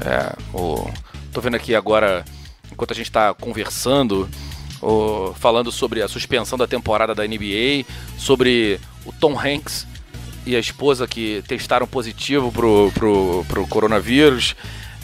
É, 0.00 0.32
o... 0.54 0.90
tô 1.32 1.40
vendo 1.40 1.56
aqui 1.56 1.74
agora, 1.74 2.24
enquanto 2.72 2.92
a 2.92 2.96
gente 2.96 3.10
tá 3.10 3.34
conversando, 3.34 4.28
o... 4.82 5.34
falando 5.34 5.70
sobre 5.70 6.02
a 6.02 6.08
suspensão 6.08 6.58
da 6.58 6.66
temporada 6.66 7.14
da 7.14 7.26
NBA, 7.26 7.84
sobre 8.16 8.80
o 9.04 9.12
Tom 9.12 9.38
Hanks 9.38 9.86
e 10.46 10.56
a 10.56 10.58
esposa 10.58 11.06
que 11.06 11.42
testaram 11.46 11.86
positivo 11.86 12.50
pro, 12.50 12.90
pro, 12.94 13.44
pro 13.48 13.66
coronavírus, 13.66 14.54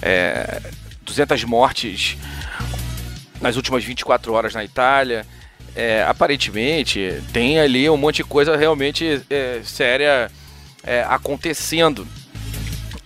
é... 0.03 0.61
200 1.03 1.45
mortes 1.45 2.17
nas 3.41 3.57
últimas 3.57 3.85
24 3.85 4.33
horas 4.33 4.55
na 4.55 4.65
Itália 4.65 5.27
é, 5.75 6.05
aparentemente 6.05 7.23
tem 7.33 7.59
ali 7.59 7.91
um 7.91 7.97
monte 7.97 8.17
de 8.17 8.25
coisa 8.25 8.57
realmente 8.57 9.23
é, 9.29 9.61
séria 9.65 10.31
é, 10.83 11.05
acontecendo. 11.09 12.07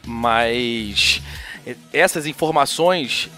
Mas 0.07 1.22
essas 1.92 2.26
informações, 2.26 3.31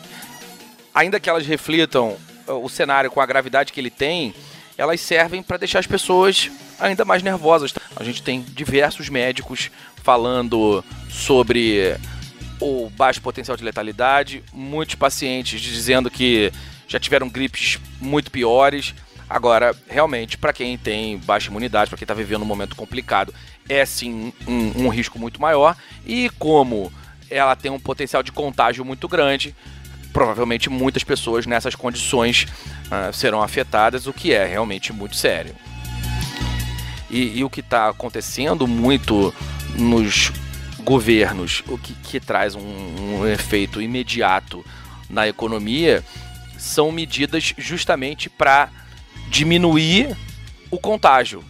ainda 0.94 1.20
que 1.20 1.28
elas 1.28 1.46
reflitam 1.46 2.16
o 2.50 2.68
cenário 2.68 3.10
com 3.10 3.20
a 3.20 3.26
gravidade 3.26 3.72
que 3.72 3.80
ele 3.80 3.90
tem, 3.90 4.34
elas 4.76 5.00
servem 5.00 5.42
para 5.42 5.56
deixar 5.56 5.78
as 5.78 5.86
pessoas 5.86 6.50
ainda 6.78 7.04
mais 7.04 7.22
nervosas. 7.22 7.72
A 7.96 8.04
gente 8.04 8.22
tem 8.22 8.42
diversos 8.42 9.08
médicos 9.08 9.70
falando 10.02 10.84
sobre 11.08 11.96
o 12.60 12.90
baixo 12.90 13.20
potencial 13.20 13.56
de 13.56 13.64
letalidade, 13.64 14.42
muitos 14.52 14.94
pacientes 14.94 15.60
dizendo 15.60 16.10
que 16.10 16.52
já 16.86 16.98
tiveram 16.98 17.28
gripes 17.28 17.78
muito 18.00 18.30
piores. 18.30 18.94
Agora, 19.28 19.74
realmente, 19.88 20.36
para 20.36 20.52
quem 20.52 20.76
tem 20.76 21.18
baixa 21.18 21.48
imunidade, 21.48 21.88
para 21.88 21.96
quem 21.96 22.04
está 22.04 22.14
vivendo 22.14 22.42
um 22.42 22.46
momento 22.46 22.74
complicado, 22.74 23.32
é 23.68 23.84
sim 23.86 24.32
um, 24.46 24.86
um 24.86 24.88
risco 24.88 25.18
muito 25.18 25.40
maior. 25.40 25.76
E 26.04 26.28
como 26.30 26.92
ela 27.30 27.54
tem 27.54 27.70
um 27.70 27.78
potencial 27.78 28.22
de 28.22 28.32
contágio 28.32 28.84
muito 28.84 29.06
grande, 29.06 29.54
provavelmente 30.12 30.68
muitas 30.68 31.04
pessoas 31.04 31.46
nessas 31.46 31.74
condições 31.74 32.46
uh, 32.86 33.12
serão 33.12 33.42
afetadas, 33.42 34.06
o 34.06 34.12
que 34.12 34.32
é 34.32 34.44
realmente 34.44 34.92
muito 34.92 35.16
sério. 35.16 35.54
E, 37.08 37.38
e 37.38 37.44
o 37.44 37.50
que 37.50 37.60
está 37.60 37.88
acontecendo 37.88 38.66
muito 38.66 39.34
nos 39.74 40.32
governos, 40.80 41.62
o 41.68 41.76
que, 41.76 41.94
que 41.94 42.20
traz 42.20 42.54
um, 42.54 42.60
um 42.60 43.26
efeito 43.26 43.82
imediato 43.82 44.64
na 45.08 45.28
economia, 45.28 46.04
são 46.56 46.92
medidas 46.92 47.54
justamente 47.58 48.28
para 48.28 48.68
diminuir 49.28 50.16
o 50.70 50.78
contágio. 50.78 51.44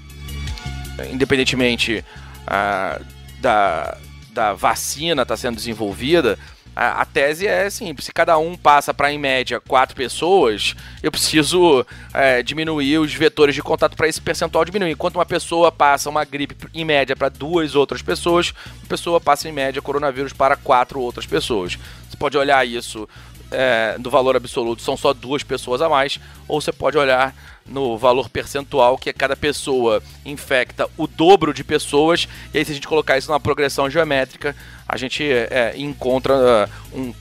Independentemente 1.10 2.04
ah, 2.46 3.00
da, 3.40 3.96
da 4.32 4.52
vacina 4.52 5.22
estar 5.22 5.34
tá 5.34 5.36
sendo 5.36 5.56
desenvolvida, 5.56 6.38
a, 6.74 7.02
a, 7.02 7.04
tese 7.04 7.46
é 7.46 7.68
simples: 7.68 8.06
se 8.06 8.12
cada 8.12 8.38
um 8.38 8.56
passa 8.56 8.94
para, 8.94 9.12
em 9.12 9.18
média, 9.18 9.60
quatro 9.60 9.94
pessoas, 9.94 10.74
eu 11.02 11.10
preciso 11.10 11.84
é, 12.14 12.42
diminuir 12.42 12.98
os 12.98 13.12
vetores 13.12 13.54
de 13.54 13.62
contato 13.62 13.96
para 13.96 14.08
esse 14.08 14.20
percentual 14.20 14.64
diminuir. 14.64 14.92
Enquanto 14.92 15.16
uma 15.16 15.26
pessoa 15.26 15.70
passa 15.70 16.08
uma 16.08 16.24
gripe, 16.24 16.56
em 16.74 16.84
média, 16.84 17.16
para 17.16 17.28
duas 17.28 17.74
outras 17.74 18.02
pessoas, 18.02 18.52
uma 18.80 18.88
pessoa 18.88 19.20
passa, 19.20 19.48
em 19.48 19.52
média, 19.52 19.82
coronavírus 19.82 20.32
para 20.32 20.56
quatro 20.56 21.00
outras 21.00 21.26
pessoas. 21.26 21.78
Você 22.08 22.16
pode 22.16 22.36
olhar 22.38 22.66
isso 22.66 23.08
é, 23.50 23.96
do 23.98 24.10
valor 24.10 24.36
absoluto, 24.36 24.82
são 24.82 24.96
só 24.96 25.12
duas 25.12 25.42
pessoas 25.42 25.82
a 25.82 25.88
mais, 25.88 26.20
ou 26.46 26.60
você 26.60 26.72
pode 26.72 26.96
olhar 26.96 27.34
no 27.66 27.96
valor 27.96 28.28
percentual, 28.28 28.98
que 28.98 29.10
é 29.10 29.12
cada 29.12 29.36
pessoa 29.36 30.02
infecta 30.24 30.88
o 30.96 31.06
dobro 31.06 31.54
de 31.54 31.62
pessoas, 31.62 32.28
e 32.52 32.58
aí 32.58 32.64
se 32.64 32.72
a 32.72 32.74
gente 32.74 32.88
colocar 32.88 33.16
isso 33.16 33.28
numa 33.28 33.40
progressão 33.40 33.88
geométrica, 33.88 34.56
a 34.88 34.96
gente 34.96 35.22
é, 35.24 35.74
encontra 35.76 36.34
uh, 36.34 36.98
um, 36.98 37.14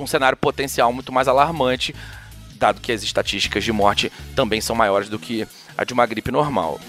um 0.00 0.06
cenário 0.06 0.36
potencial 0.36 0.92
muito 0.92 1.12
mais 1.12 1.26
alarmante, 1.26 1.94
dado 2.54 2.80
que 2.80 2.92
as 2.92 3.02
estatísticas 3.02 3.64
de 3.64 3.72
morte 3.72 4.12
também 4.34 4.60
são 4.60 4.76
maiores 4.76 5.08
do 5.08 5.18
que 5.18 5.46
a 5.76 5.84
de 5.84 5.92
uma 5.92 6.06
gripe 6.06 6.30
normal. 6.30 6.80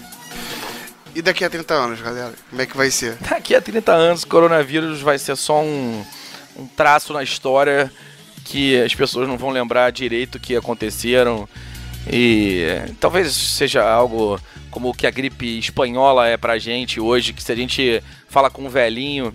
E 1.14 1.20
daqui 1.20 1.44
a 1.44 1.50
30 1.50 1.74
anos, 1.74 2.00
galera? 2.00 2.32
Como 2.48 2.62
é 2.62 2.66
que 2.66 2.76
vai 2.76 2.90
ser? 2.90 3.16
Daqui 3.16 3.54
a 3.54 3.60
30 3.60 3.92
anos, 3.92 4.22
o 4.22 4.26
coronavírus 4.28 5.00
vai 5.00 5.18
ser 5.18 5.36
só 5.36 5.60
um, 5.60 6.04
um 6.56 6.66
traço 6.66 7.12
na 7.12 7.22
história 7.22 7.90
que 8.44 8.80
as 8.80 8.94
pessoas 8.94 9.28
não 9.28 9.36
vão 9.36 9.50
lembrar 9.50 9.90
direito 9.90 10.36
o 10.36 10.40
que 10.40 10.56
aconteceram 10.56 11.48
e 12.06 12.64
talvez 12.98 13.32
seja 13.32 13.82
algo 13.82 14.40
como 14.70 14.90
o 14.90 14.94
que 14.94 15.06
a 15.06 15.10
gripe 15.10 15.58
espanhola 15.58 16.26
é 16.26 16.36
pra 16.36 16.58
gente 16.58 17.00
hoje, 17.00 17.32
que 17.32 17.42
se 17.42 17.52
a 17.52 17.56
gente 17.56 18.02
fala 18.28 18.48
com 18.48 18.62
um 18.62 18.68
velhinho, 18.68 19.34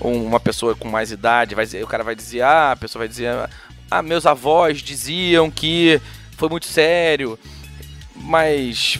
uma 0.00 0.38
pessoa 0.38 0.74
com 0.74 0.88
mais 0.88 1.10
idade, 1.10 1.54
vai, 1.54 1.64
o 1.82 1.86
cara 1.86 2.04
vai 2.04 2.14
dizer, 2.14 2.42
ah, 2.42 2.72
a 2.72 2.76
pessoa 2.76 3.00
vai 3.00 3.08
dizer, 3.08 3.30
ah, 3.90 4.02
meus 4.02 4.26
avós 4.26 4.80
diziam 4.80 5.50
que 5.50 6.00
foi 6.36 6.48
muito 6.48 6.66
sério, 6.66 7.38
mas 8.14 8.98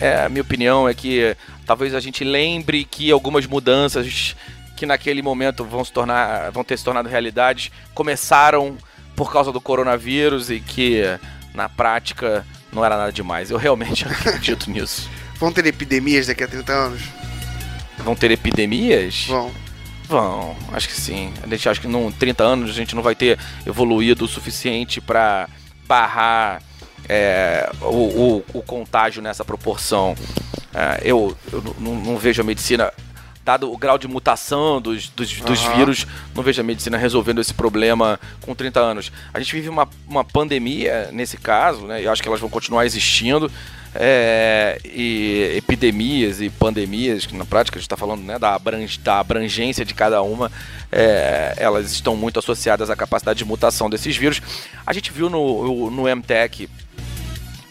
é, 0.00 0.24
a 0.24 0.28
minha 0.28 0.42
opinião 0.42 0.88
é 0.88 0.94
que 0.94 1.36
talvez 1.66 1.94
a 1.94 2.00
gente 2.00 2.24
lembre 2.24 2.84
que 2.84 3.10
algumas 3.10 3.46
mudanças 3.46 4.34
que 4.76 4.86
naquele 4.86 5.22
momento 5.22 5.64
vão 5.64 5.84
se 5.84 5.92
tornar, 5.92 6.50
vão 6.50 6.64
ter 6.64 6.76
se 6.76 6.84
tornado 6.84 7.08
realidade, 7.08 7.70
começaram 7.94 8.76
por 9.14 9.32
causa 9.32 9.52
do 9.52 9.60
coronavírus 9.60 10.50
e 10.50 10.58
que 10.58 11.02
na 11.54 11.68
prática 11.68 12.46
não 12.72 12.84
era 12.84 12.96
nada 12.96 13.12
demais. 13.12 13.50
Eu 13.50 13.58
realmente 13.58 14.04
acredito 14.08 14.70
nisso. 14.70 15.08
Vão 15.36 15.52
ter 15.52 15.66
epidemias 15.66 16.26
daqui 16.26 16.42
a 16.44 16.48
30 16.48 16.72
anos? 16.72 17.02
Vão 17.98 18.14
ter 18.14 18.30
epidemias? 18.30 19.26
Vão. 19.26 19.50
Vão, 20.08 20.56
acho 20.72 20.88
que 20.88 20.94
sim. 20.94 21.32
A 21.42 21.46
gente 21.46 21.68
acha 21.68 21.80
que 21.80 21.86
em 21.86 22.12
30 22.12 22.44
anos 22.44 22.70
a 22.70 22.74
gente 22.74 22.94
não 22.94 23.02
vai 23.02 23.14
ter 23.14 23.38
evoluído 23.64 24.24
o 24.24 24.28
suficiente 24.28 25.00
para 25.00 25.48
barrar 25.86 26.62
é, 27.08 27.70
o, 27.80 27.86
o, 27.86 28.44
o, 28.52 28.62
contágio 28.62 29.22
nessa 29.22 29.44
proporção. 29.44 30.14
É, 30.74 31.00
eu, 31.02 31.36
eu 31.52 31.62
não, 31.78 31.94
não 31.94 32.18
vejo 32.18 32.42
a 32.42 32.44
medicina 32.44 32.92
dado 33.44 33.72
o 33.72 33.76
grau 33.76 33.98
de 33.98 34.06
mutação 34.06 34.80
dos, 34.80 35.08
dos, 35.08 35.38
uhum. 35.38 35.44
dos, 35.44 35.62
vírus, 35.62 36.06
não 36.34 36.42
vejo 36.42 36.60
a 36.60 36.64
medicina 36.64 36.96
resolvendo 36.96 37.40
esse 37.40 37.52
problema 37.52 38.18
com 38.40 38.54
30 38.54 38.80
anos. 38.80 39.12
A 39.32 39.40
gente 39.40 39.54
vive 39.54 39.68
uma, 39.68 39.88
uma 40.06 40.24
pandemia 40.24 41.10
nesse 41.12 41.36
caso, 41.36 41.86
né? 41.86 42.02
E 42.02 42.08
acho 42.08 42.22
que 42.22 42.28
elas 42.28 42.40
vão 42.40 42.50
continuar 42.50 42.86
existindo. 42.86 43.50
É, 43.94 44.80
e 44.86 45.52
epidemias 45.54 46.40
e 46.40 46.48
pandemias, 46.48 47.26
que 47.26 47.36
na 47.36 47.44
prática 47.44 47.76
a 47.76 47.78
gente 47.78 47.84
está 47.86 47.96
falando 47.96 48.22
né, 48.22 48.38
da, 48.38 48.54
abrange, 48.54 48.98
da 48.98 49.20
abrangência 49.20 49.84
de 49.84 49.92
cada 49.92 50.22
uma, 50.22 50.50
é, 50.90 51.52
elas 51.58 51.92
estão 51.92 52.16
muito 52.16 52.38
associadas 52.38 52.88
à 52.88 52.96
capacidade 52.96 53.40
de 53.40 53.44
mutação 53.44 53.90
desses 53.90 54.16
vírus. 54.16 54.40
A 54.86 54.94
gente 54.94 55.12
viu 55.12 55.28
no, 55.28 55.90
no 55.90 56.04
MTech, 56.04 56.70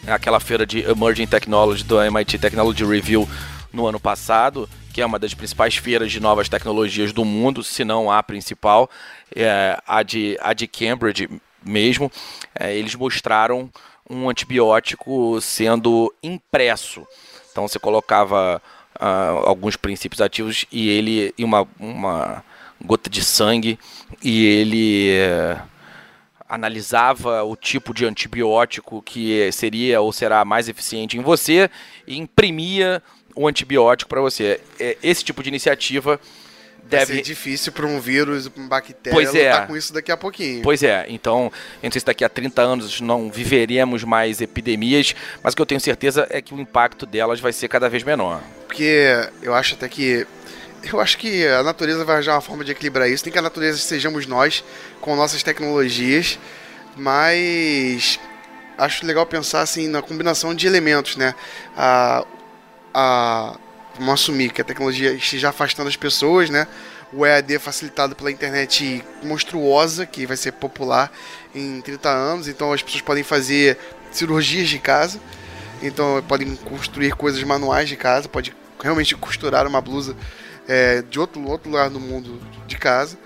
aquela 0.06 0.38
feira 0.38 0.64
de 0.64 0.88
Emerging 0.88 1.26
Technology 1.26 1.82
do 1.82 2.00
MIT 2.00 2.38
Technology 2.38 2.84
Review 2.84 3.28
no 3.72 3.86
ano 3.86 3.98
passado, 3.98 4.68
que 4.92 5.00
é 5.00 5.06
uma 5.06 5.18
das 5.18 5.34
principais 5.34 5.76
feiras 5.76 6.12
de 6.12 6.20
novas 6.20 6.48
tecnologias 6.48 7.12
do 7.12 7.24
mundo, 7.24 7.64
se 7.64 7.84
não 7.84 8.10
a 8.10 8.22
principal, 8.22 8.90
é, 9.34 9.78
a, 9.86 10.02
de, 10.02 10.36
a 10.40 10.52
de 10.52 10.66
Cambridge 10.66 11.28
mesmo, 11.64 12.10
é, 12.54 12.76
eles 12.76 12.94
mostraram 12.94 13.70
um 14.08 14.28
antibiótico 14.28 15.40
sendo 15.40 16.12
impresso. 16.22 17.06
Então 17.50 17.66
você 17.66 17.78
colocava 17.78 18.60
uh, 19.00 19.46
alguns 19.46 19.76
princípios 19.76 20.20
ativos 20.20 20.66
e 20.70 20.88
ele 20.88 21.34
e 21.36 21.44
uma, 21.44 21.66
uma 21.78 22.44
gota 22.84 23.08
de 23.08 23.22
sangue 23.22 23.78
e 24.22 24.44
ele 24.44 25.10
uh, 25.20 25.62
analisava 26.48 27.42
o 27.44 27.56
tipo 27.56 27.94
de 27.94 28.04
antibiótico 28.04 29.00
que 29.02 29.50
seria 29.52 30.00
ou 30.00 30.12
será 30.12 30.44
mais 30.44 30.68
eficiente 30.68 31.16
em 31.16 31.22
você 31.22 31.70
e 32.06 32.18
imprimia 32.18 33.02
o 33.34 33.48
antibiótico 33.48 34.08
para 34.08 34.20
você. 34.20 34.60
É, 34.78 34.96
esse 35.02 35.24
tipo 35.24 35.42
de 35.42 35.48
iniciativa 35.48 36.20
deve. 36.84 37.06
Vai 37.06 37.16
ser 37.16 37.22
difícil 37.22 37.72
para 37.72 37.86
um 37.86 38.00
vírus, 38.00 38.50
uma 38.54 38.68
bactéria 38.68 39.12
pois 39.12 39.34
é. 39.34 39.66
com 39.66 39.76
isso 39.76 39.92
daqui 39.92 40.12
a 40.12 40.16
pouquinho. 40.16 40.62
Pois 40.62 40.82
é, 40.82 41.06
então, 41.08 41.52
eu 41.82 41.86
não 41.86 41.90
sei 41.90 42.00
se 42.00 42.06
daqui 42.06 42.24
a 42.24 42.28
30 42.28 42.62
anos 42.62 43.00
não 43.00 43.30
viveremos 43.30 44.04
mais 44.04 44.40
epidemias, 44.40 45.14
mas 45.42 45.52
o 45.52 45.56
que 45.56 45.62
eu 45.62 45.66
tenho 45.66 45.80
certeza 45.80 46.26
é 46.30 46.40
que 46.40 46.54
o 46.54 46.60
impacto 46.60 47.06
delas 47.06 47.40
vai 47.40 47.52
ser 47.52 47.68
cada 47.68 47.88
vez 47.88 48.02
menor. 48.02 48.42
Porque 48.66 49.28
eu 49.42 49.54
acho 49.54 49.74
até 49.74 49.88
que. 49.88 50.26
Eu 50.92 51.00
acho 51.00 51.16
que 51.16 51.46
a 51.46 51.62
natureza 51.62 52.04
vai 52.04 52.16
arranjar 52.16 52.34
uma 52.34 52.40
forma 52.40 52.64
de 52.64 52.72
equilibrar 52.72 53.08
isso. 53.08 53.24
Nem 53.24 53.32
que 53.32 53.38
a 53.38 53.42
natureza 53.42 53.78
sejamos 53.78 54.26
nós, 54.26 54.64
com 55.00 55.14
nossas 55.14 55.40
tecnologias, 55.40 56.40
mas 56.96 58.18
acho 58.76 59.06
legal 59.06 59.24
pensar 59.24 59.60
assim 59.60 59.86
na 59.86 60.02
combinação 60.02 60.52
de 60.52 60.66
elementos, 60.66 61.16
né? 61.16 61.36
A, 61.76 62.26
a 62.94 63.56
vamos 63.94 64.14
assumir 64.14 64.50
que 64.50 64.60
a 64.60 64.64
tecnologia 64.64 65.12
esteja 65.12 65.50
afastando 65.50 65.88
as 65.88 65.96
pessoas, 65.96 66.48
né? 66.50 66.66
O 67.12 67.26
EAD 67.26 67.56
é 67.56 67.58
facilitado 67.58 68.16
pela 68.16 68.30
internet 68.30 69.04
monstruosa, 69.22 70.06
que 70.06 70.26
vai 70.26 70.36
ser 70.36 70.52
popular 70.52 71.12
em 71.54 71.80
30 71.82 72.08
anos, 72.08 72.48
então 72.48 72.72
as 72.72 72.82
pessoas 72.82 73.02
podem 73.02 73.22
fazer 73.22 73.78
cirurgias 74.10 74.68
de 74.68 74.78
casa, 74.78 75.20
então 75.82 76.22
podem 76.26 76.56
construir 76.56 77.14
coisas 77.14 77.42
manuais 77.42 77.88
de 77.88 77.96
casa, 77.96 78.28
pode 78.28 78.54
realmente 78.82 79.14
costurar 79.14 79.66
uma 79.66 79.80
blusa 79.80 80.16
é, 80.66 81.02
de 81.02 81.20
outro, 81.20 81.42
outro 81.46 81.70
lugar 81.70 81.90
do 81.90 82.00
mundo 82.00 82.40
de 82.66 82.78
casa. 82.78 83.18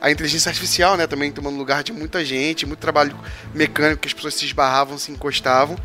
A 0.00 0.10
inteligência 0.10 0.48
artificial, 0.48 0.96
né, 0.96 1.06
também 1.06 1.30
tomando 1.30 1.56
lugar 1.56 1.84
de 1.84 1.92
muita 1.92 2.24
gente, 2.24 2.66
muito 2.66 2.80
trabalho 2.80 3.14
mecânico 3.54 4.00
que 4.00 4.08
as 4.08 4.14
pessoas 4.14 4.34
se 4.34 4.46
esbarravam, 4.46 4.96
se 4.98 5.12
encostavam. 5.12 5.76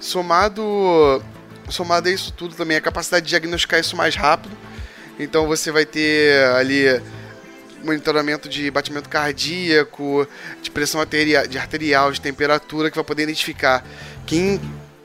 Somado 0.00 1.22
somado 1.68 2.08
a 2.08 2.12
isso 2.12 2.32
tudo 2.32 2.54
também 2.54 2.76
a 2.76 2.80
capacidade 2.80 3.24
de 3.24 3.30
diagnosticar 3.30 3.80
isso 3.80 3.96
mais 3.96 4.14
rápido. 4.14 4.56
Então 5.18 5.46
você 5.46 5.70
vai 5.70 5.84
ter 5.84 6.44
ali 6.54 7.00
monitoramento 7.84 8.48
de 8.48 8.70
batimento 8.70 9.08
cardíaco, 9.08 10.26
de 10.62 10.70
pressão 10.70 11.00
arterial, 11.00 11.46
de 11.46 11.58
arterial, 11.58 12.12
de 12.12 12.20
temperatura, 12.20 12.90
que 12.90 12.96
vai 12.96 13.04
poder 13.04 13.22
identificar 13.24 13.84
quem, 14.26 14.60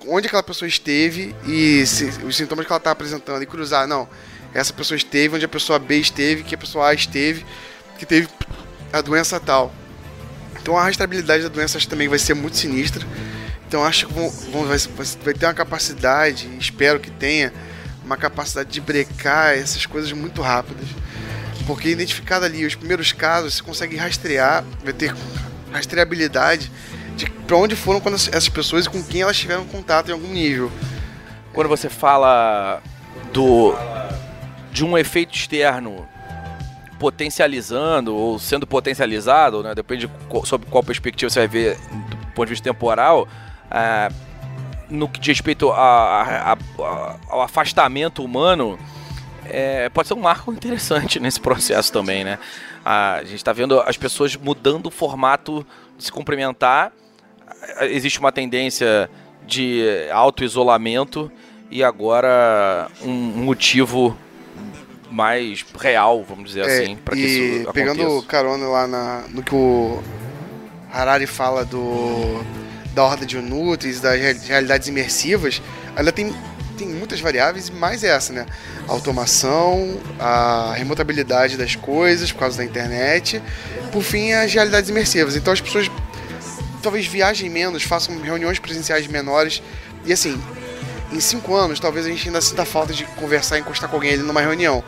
onde 0.07 0.27
aquela 0.27 0.43
pessoa 0.43 0.67
esteve 0.67 1.35
e 1.45 1.85
se, 1.85 2.05
os 2.25 2.35
sintomas 2.35 2.65
que 2.65 2.71
ela 2.71 2.77
está 2.77 2.91
apresentando 2.91 3.41
e 3.41 3.45
cruzar, 3.45 3.87
não, 3.87 4.07
essa 4.53 4.73
pessoa 4.73 4.95
esteve 4.95 5.35
onde 5.35 5.45
a 5.45 5.49
pessoa 5.49 5.79
B 5.79 5.97
esteve, 5.97 6.43
que 6.43 6.55
a 6.55 6.57
pessoa 6.57 6.89
A 6.89 6.93
esteve, 6.93 7.45
que 7.97 8.05
teve 8.05 8.27
a 8.91 9.01
doença 9.01 9.39
tal. 9.39 9.73
Então 10.61 10.77
a 10.77 10.83
rastreabilidade 10.83 11.43
da 11.43 11.49
doença 11.49 11.79
também 11.87 12.07
vai 12.07 12.19
ser 12.19 12.33
muito 12.33 12.57
sinistra. 12.57 13.05
Então 13.73 13.83
acho 13.83 14.05
que 14.05 14.13
vão, 14.13 14.29
vão, 14.51 14.65
vai, 14.67 15.33
ter 15.33 15.47
uma 15.47 15.53
capacidade, 15.55 16.47
espero 16.59 16.99
que 16.99 17.09
tenha, 17.09 17.51
uma 18.05 18.15
capacidade 18.15 18.69
de 18.69 18.79
brecar 18.79 19.55
essas 19.55 19.87
coisas 19.87 20.11
muito 20.11 20.43
rápidas. 20.43 20.85
Porque 21.65 21.89
identificado 21.89 22.45
ali 22.45 22.67
os 22.67 22.75
primeiros 22.75 23.11
casos, 23.13 23.55
você 23.55 23.63
consegue 23.63 23.95
rastrear, 23.95 24.63
vai 24.83 24.93
ter 24.93 25.15
rastreabilidade 25.71 26.71
de 27.15 27.25
para 27.25 27.57
onde 27.57 27.75
foram 27.75 27.99
quando 27.99 28.13
essas 28.13 28.47
pessoas 28.47 28.85
e 28.85 28.89
com 28.91 29.01
quem 29.01 29.21
elas 29.21 29.37
tiveram 29.37 29.65
contato 29.65 30.09
em 30.09 30.11
algum 30.11 30.31
nível. 30.31 30.71
Quando 31.51 31.67
você 31.67 31.89
fala 31.89 32.79
do 33.33 33.73
de 34.71 34.85
um 34.85 34.95
efeito 34.95 35.33
externo 35.33 36.07
potencializando 36.99 38.15
ou 38.15 38.37
sendo 38.37 38.67
potencializado, 38.67 39.63
né, 39.63 39.73
depende 39.73 40.05
de 40.05 40.13
qual 40.69 40.83
perspectiva 40.83 41.27
você 41.27 41.39
vai 41.39 41.47
ver 41.47 41.75
do 41.75 42.27
ponto 42.35 42.45
de 42.45 42.51
vista 42.51 42.71
temporal, 42.71 43.27
ah, 43.71 44.09
no 44.89 45.07
que 45.09 45.19
diz 45.19 45.29
respeito 45.29 45.71
a, 45.71 46.21
a, 46.21 46.53
a, 46.53 47.15
ao 47.29 47.41
afastamento 47.41 48.23
humano, 48.23 48.77
é, 49.45 49.89
pode 49.89 50.07
ser 50.07 50.13
um 50.13 50.21
marco 50.21 50.51
interessante 50.53 51.19
nesse 51.19 51.39
processo 51.39 51.91
também, 51.91 52.23
né? 52.23 52.37
A 52.85 53.19
gente 53.23 53.35
está 53.37 53.53
vendo 53.53 53.79
as 53.81 53.97
pessoas 53.97 54.35
mudando 54.35 54.87
o 54.87 54.91
formato 54.91 55.65
de 55.97 56.03
se 56.05 56.11
cumprimentar. 56.11 56.91
Existe 57.81 58.19
uma 58.19 58.31
tendência 58.31 59.09
de 59.47 60.07
auto-isolamento 60.11 61.31
e 61.71 61.83
agora 61.83 62.89
um 63.01 63.11
motivo 63.11 64.17
mais 65.09 65.63
real, 65.79 66.23
vamos 66.23 66.45
dizer 66.49 66.67
É, 66.67 66.83
assim, 66.83 66.95
para 66.97 67.15
que 67.15 67.21
e 67.21 67.61
isso 67.61 67.71
pegando 67.71 68.01
aconteça. 68.01 68.27
carona 68.27 68.67
lá 68.67 68.87
na, 68.87 69.23
no 69.29 69.43
que 69.43 69.53
o 69.55 70.01
Harari 70.91 71.27
fala 71.27 71.63
do 71.63 72.43
da 72.93 73.03
ordem 73.03 73.27
de 73.27 73.37
Nutris, 73.37 73.99
das 73.99 74.19
real- 74.19 74.35
realidades 74.47 74.87
imersivas, 74.87 75.61
ainda 75.95 76.11
tem, 76.11 76.33
tem 76.77 76.87
muitas 76.87 77.19
variáveis, 77.19 77.69
mais 77.69 78.03
essa, 78.03 78.31
né? 78.33 78.45
A 78.87 78.91
automação, 78.91 79.99
a 80.19 80.73
remotabilidade 80.75 81.57
das 81.57 81.75
coisas 81.75 82.31
por 82.31 82.39
causa 82.39 82.57
da 82.57 82.63
internet, 82.63 83.41
por 83.91 84.03
fim, 84.03 84.31
as 84.33 84.53
realidades 84.53 84.89
imersivas. 84.89 85.35
Então 85.35 85.53
as 85.53 85.61
pessoas 85.61 85.89
talvez 86.81 87.07
viajem 87.07 87.49
menos, 87.49 87.83
façam 87.83 88.19
reuniões 88.21 88.59
presenciais 88.59 89.07
menores. 89.07 89.63
E 90.05 90.11
assim, 90.11 90.39
em 91.11 91.19
5 91.19 91.55
anos, 91.55 91.79
talvez 91.79 92.05
a 92.05 92.09
gente 92.09 92.27
ainda 92.27 92.41
sinta 92.41 92.65
falta 92.65 92.93
de 92.93 93.05
conversar 93.05 93.57
e 93.57 93.61
encostar 93.61 93.89
com 93.89 93.95
alguém 93.95 94.13
ali 94.13 94.23
numa 94.23 94.41
reunião. 94.41 94.83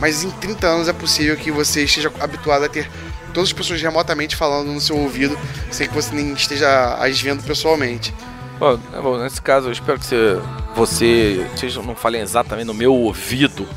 Mas 0.00 0.24
em 0.24 0.30
30 0.30 0.66
anos 0.66 0.88
é 0.88 0.92
possível 0.92 1.36
que 1.36 1.50
você 1.50 1.84
esteja 1.84 2.10
habituado 2.18 2.64
a 2.64 2.68
ter 2.68 2.90
todas 3.34 3.50
as 3.50 3.52
pessoas 3.52 3.82
remotamente 3.82 4.36
falando 4.36 4.72
no 4.72 4.80
seu 4.80 4.96
ouvido, 4.96 5.38
sem 5.70 5.88
que 5.88 5.94
você 5.94 6.14
nem 6.14 6.32
esteja 6.32 6.94
as 6.94 7.20
vendo 7.20 7.42
pessoalmente. 7.42 8.14
Bom, 8.58 8.78
é 8.92 9.00
bom, 9.00 9.18
nesse 9.18 9.42
caso, 9.42 9.68
eu 9.68 9.72
espero 9.72 9.98
que 9.98 10.06
você, 10.06 10.40
você 10.74 11.46
vocês 11.54 11.76
não 11.76 11.94
falem 11.94 12.22
exatamente 12.22 12.66
no 12.66 12.74
meu 12.74 12.94
ouvido. 12.94 13.68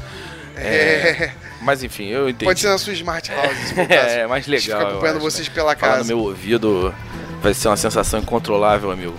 É, 0.56 1.32
Mas 1.62 1.84
enfim, 1.84 2.06
eu 2.06 2.30
entendi. 2.30 2.46
pode 2.46 2.60
ser 2.60 2.70
na 2.70 2.78
sua 2.78 2.94
Smart 2.94 3.32
House, 3.32 3.58
se 3.68 3.74
caso. 3.88 3.90
É, 3.90 4.28
mais 4.28 4.48
legal. 4.48 4.80
Fica 4.80 4.90
acompanhando 4.90 5.18
acho, 5.18 5.26
vocês 5.26 5.48
né? 5.48 5.54
pela 5.54 5.76
Falar 5.76 5.92
no 5.92 5.98
casa. 5.98 6.08
meu 6.08 6.20
ouvido 6.20 6.94
vai 7.42 7.54
ser 7.54 7.68
uma 7.68 7.78
sensação 7.78 8.20
incontrolável, 8.20 8.92
amigo. 8.92 9.16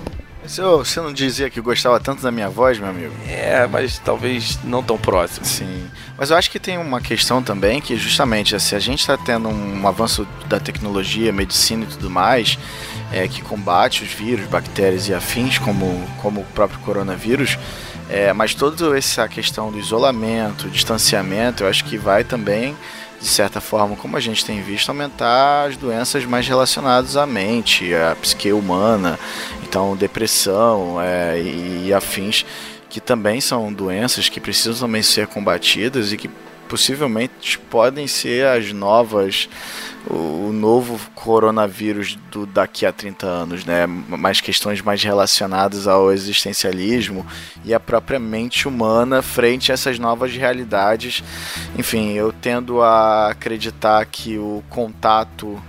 Se 0.48 0.62
eu- 0.62 0.78
Você 0.78 0.98
não 1.00 1.12
dizia 1.12 1.50
que 1.50 1.60
gostava 1.60 2.00
tanto 2.00 2.22
da 2.22 2.30
minha 2.30 2.48
voz, 2.48 2.78
meu 2.78 2.88
amigo? 2.88 3.12
É, 3.28 3.66
mas 3.66 3.98
talvez 3.98 4.58
não 4.64 4.82
tão 4.82 4.96
próximo. 4.96 5.44
Sim. 5.44 5.86
Mas 6.16 6.30
eu 6.30 6.36
acho 6.36 6.50
que 6.50 6.58
tem 6.58 6.78
uma 6.78 7.00
questão 7.02 7.42
também 7.42 7.80
que 7.82 7.96
justamente 7.96 8.58
se 8.58 8.74
a 8.74 8.78
gente 8.78 9.00
está 9.00 9.16
tendo 9.16 9.48
um 9.48 9.86
avanço 9.86 10.26
da 10.46 10.58
tecnologia, 10.58 11.30
medicina 11.32 11.84
e 11.84 11.86
tudo 11.86 12.08
mais, 12.08 12.58
é, 13.12 13.28
que 13.28 13.42
combate 13.42 14.02
os 14.02 14.10
vírus, 14.10 14.46
bactérias 14.46 15.06
e 15.08 15.14
afins, 15.14 15.58
como, 15.58 16.02
como 16.22 16.40
o 16.40 16.44
próprio 16.44 16.78
coronavírus, 16.80 17.58
é, 18.08 18.32
mas 18.32 18.54
toda 18.54 18.96
essa 18.96 19.28
questão 19.28 19.70
do 19.70 19.78
isolamento, 19.78 20.68
distanciamento, 20.70 21.62
eu 21.62 21.68
acho 21.68 21.84
que 21.84 21.98
vai 21.98 22.24
também, 22.24 22.74
de 23.20 23.26
certa 23.26 23.60
forma, 23.60 23.96
como 23.96 24.16
a 24.16 24.20
gente 24.20 24.44
tem 24.44 24.62
visto, 24.62 24.88
aumentar 24.88 25.68
as 25.68 25.76
doenças 25.76 26.24
mais 26.24 26.46
relacionadas 26.46 27.16
à 27.16 27.26
mente, 27.26 27.94
à 27.94 28.16
psique 28.16 28.52
humana, 28.52 29.18
então 29.62 29.96
depressão 29.96 31.00
é, 31.00 31.40
e, 31.40 31.86
e 31.86 31.92
afins 31.92 32.44
que 32.88 33.00
também 33.00 33.40
são 33.40 33.72
doenças 33.72 34.28
que 34.28 34.40
precisam 34.40 34.88
também 34.88 35.02
ser 35.02 35.26
combatidas 35.26 36.12
e 36.12 36.16
que 36.16 36.30
possivelmente 36.68 37.58
podem 37.58 38.06
ser 38.06 38.46
as 38.46 38.72
novas 38.72 39.48
o, 40.10 40.52
novo 40.52 40.98
coronavírus 41.14 42.18
do 42.30 42.46
daqui 42.46 42.86
a 42.86 42.92
30 42.92 43.26
anos, 43.26 43.64
né? 43.64 43.86
Mais 43.86 44.40
questões 44.40 44.80
mais 44.80 45.02
relacionadas 45.02 45.86
ao 45.86 46.12
existencialismo 46.12 47.26
e 47.64 47.74
à 47.74 47.80
própria 47.80 48.18
mente 48.18 48.66
humana 48.66 49.22
frente 49.22 49.70
a 49.70 49.74
essas 49.74 49.98
novas 49.98 50.32
realidades. 50.32 51.22
Enfim, 51.76 52.12
eu 52.12 52.32
tendo 52.32 52.80
a 52.82 53.28
acreditar 53.28 54.04
que 54.06 54.38
o 54.38 54.62
contato 54.68 55.60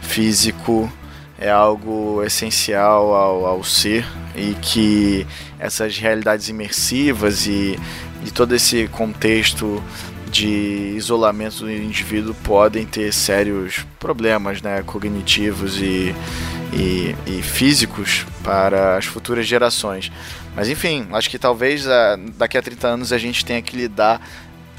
físico 0.00 0.90
é 1.38 1.50
algo 1.50 2.22
essencial 2.24 3.14
ao, 3.14 3.46
ao 3.46 3.64
ser 3.64 4.06
e 4.34 4.54
que 4.62 5.26
essas 5.58 5.98
realidades 5.98 6.48
imersivas 6.48 7.46
e, 7.46 7.78
e 8.24 8.30
todo 8.30 8.54
esse 8.54 8.88
contexto 8.88 9.82
de 10.32 10.94
isolamento 10.96 11.58
do 11.58 11.70
indivíduo 11.70 12.34
podem 12.42 12.86
ter 12.86 13.12
sérios 13.12 13.84
problemas 14.00 14.62
né, 14.62 14.82
cognitivos 14.82 15.76
e, 15.78 16.14
e, 16.72 17.14
e 17.26 17.42
físicos 17.42 18.24
para 18.42 18.96
as 18.96 19.04
futuras 19.04 19.46
gerações. 19.46 20.10
Mas 20.56 20.70
enfim, 20.70 21.06
acho 21.12 21.28
que 21.28 21.38
talvez 21.38 21.86
ah, 21.86 22.18
daqui 22.38 22.56
a 22.56 22.62
30 22.62 22.88
anos 22.88 23.12
a 23.12 23.18
gente 23.18 23.44
tenha 23.44 23.60
que 23.60 23.76
lidar 23.76 24.26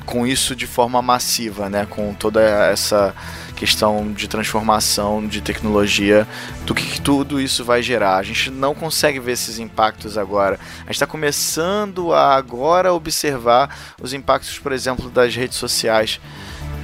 com 0.08 0.26
isso 0.26 0.56
de 0.56 0.66
forma 0.66 1.02
massiva, 1.04 1.70
né, 1.70 1.86
com 1.88 2.16
toda 2.16 2.42
essa 2.42 3.14
questão 3.54 4.12
de 4.12 4.28
transformação 4.28 5.26
de 5.26 5.42
tecnologia, 5.42 6.28
do 6.66 6.74
que, 6.74 6.84
que 6.84 7.02
tudo 7.02 7.40
isso 7.40 7.64
vai 7.64 7.82
gerar. 7.82 8.18
A 8.18 8.24
gente 8.24 8.52
não 8.52 8.74
consegue 8.74 9.20
ver 9.20 9.34
esses 9.34 9.60
impactos 9.60 10.18
agora. 10.18 10.60
A 10.82 10.86
gente 10.86 10.96
está 10.96 11.08
começando 11.08 12.14
a 12.14 12.36
agora 12.36 12.94
observar 12.94 13.96
os 14.02 14.14
impactos, 14.14 14.60
por 14.60 14.72
exemplo, 14.72 15.10
das 15.10 15.36
redes 15.36 15.58
sociais. 15.58 16.20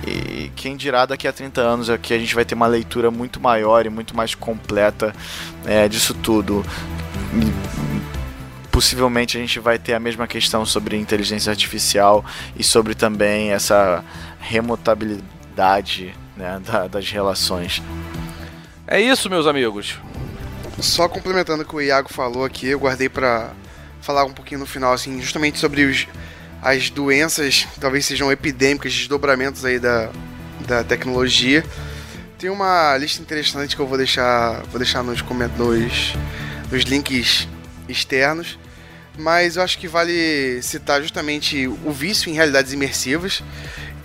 E 0.07 0.51
quem 0.55 0.75
dirá 0.75 1.05
daqui 1.05 1.27
a 1.27 1.33
30 1.33 1.61
anos 1.61 1.89
é 1.89 1.97
que 1.97 2.13
a 2.13 2.19
gente 2.19 2.33
vai 2.33 2.45
ter 2.45 2.55
uma 2.55 2.67
leitura 2.67 3.11
muito 3.11 3.39
maior 3.39 3.85
e 3.85 3.89
muito 3.89 4.15
mais 4.15 4.33
completa 4.33 5.13
é, 5.65 5.87
disso 5.87 6.13
tudo. 6.13 6.65
Possivelmente 8.71 9.37
a 9.37 9.41
gente 9.41 9.59
vai 9.59 9.77
ter 9.77 9.93
a 9.93 9.99
mesma 9.99 10.25
questão 10.25 10.65
sobre 10.65 10.95
inteligência 10.95 11.49
artificial 11.49 12.23
e 12.55 12.63
sobre 12.63 12.95
também 12.95 13.51
essa 13.51 14.03
remotabilidade 14.39 16.15
né, 16.39 16.59
da- 16.65 16.87
das 16.87 17.09
relações. 17.11 17.83
É 18.87 18.99
isso, 18.99 19.29
meus 19.29 19.45
amigos. 19.45 19.97
Só 20.79 21.07
complementando 21.09 21.61
o 21.63 21.65
que 21.65 21.75
o 21.75 21.81
Iago 21.81 22.11
falou 22.11 22.45
aqui, 22.45 22.67
eu 22.67 22.79
guardei 22.79 23.09
pra 23.09 23.51
falar 24.01 24.23
um 24.23 24.31
pouquinho 24.31 24.61
no 24.61 24.65
final, 24.65 24.93
assim, 24.93 25.21
justamente 25.21 25.59
sobre 25.59 25.83
os, 25.83 26.07
as 26.61 26.89
doenças, 26.89 27.67
talvez 27.79 28.05
sejam 28.05 28.31
epidêmicas, 28.31 28.93
desdobramentos 28.93 29.65
aí 29.65 29.77
da, 29.77 30.09
da 30.65 30.83
tecnologia. 30.83 31.63
Tem 32.37 32.49
uma 32.49 32.95
lista 32.97 33.21
interessante 33.21 33.75
que 33.75 33.81
eu 33.81 33.85
vou 33.87 33.97
deixar, 33.97 34.61
vou 34.71 34.79
deixar 34.79 35.03
nos, 35.03 35.21
coment- 35.21 35.51
nos, 35.57 36.13
nos 36.71 36.83
links 36.83 37.45
externos, 37.89 38.57
mas 39.17 39.57
eu 39.57 39.63
acho 39.63 39.77
que 39.77 39.87
vale 39.89 40.61
citar 40.61 41.01
justamente 41.01 41.67
o 41.67 41.91
vício 41.91 42.29
em 42.29 42.33
realidades 42.33 42.71
imersivas. 42.71 43.43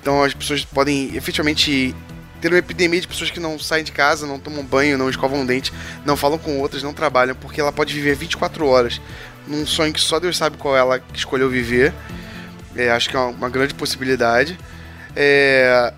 Então 0.03 0.25
as 0.25 0.35
pessoas 0.35 0.65
podem 0.65 1.15
efetivamente 1.15 1.95
ter 2.45 2.53
uma 2.53 2.59
epidemia 2.59 3.01
de 3.01 3.09
pessoas 3.09 3.31
que 3.31 3.41
não 3.41 3.59
saem 3.59 3.83
de 3.83 3.91
casa, 3.91 4.27
não 4.27 4.39
tomam 4.39 4.63
banho, 4.63 4.99
não 4.99 5.09
escovam 5.09 5.41
o 5.41 5.47
dente, 5.47 5.73
não 6.05 6.15
falam 6.15 6.37
com 6.37 6.61
outras, 6.61 6.83
não 6.83 6.93
trabalham, 6.93 7.35
porque 7.35 7.59
ela 7.59 7.73
pode 7.73 7.95
viver 7.95 8.15
24 8.15 8.67
horas 8.67 9.01
num 9.47 9.67
sonho 9.67 9.95
que 9.95 10.01
só 10.01 10.21
Deus 10.21 10.37
sabe 10.37 10.59
qual 10.59 10.77
ela 10.77 11.01
escolheu 11.15 11.49
viver. 11.49 11.95
É, 12.77 12.91
acho 12.91 13.09
que 13.09 13.17
é 13.17 13.19
uma, 13.19 13.29
uma 13.29 13.49
grande 13.49 13.73
possibilidade. 13.73 14.59
É, 15.17 15.91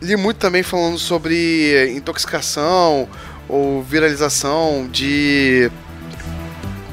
li 0.00 0.14
muito 0.14 0.36
também 0.36 0.62
falando 0.62 1.00
sobre 1.00 1.92
intoxicação 1.92 3.08
ou 3.48 3.82
viralização 3.82 4.88
de 4.88 5.68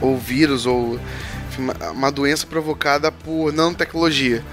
ou 0.01 0.17
vírus 0.17 0.65
ou 0.65 0.99
enfim, 1.47 1.67
uma 1.91 2.11
doença 2.11 2.47
provocada 2.47 3.11
por 3.11 3.53
nanotecnologia. 3.53 4.43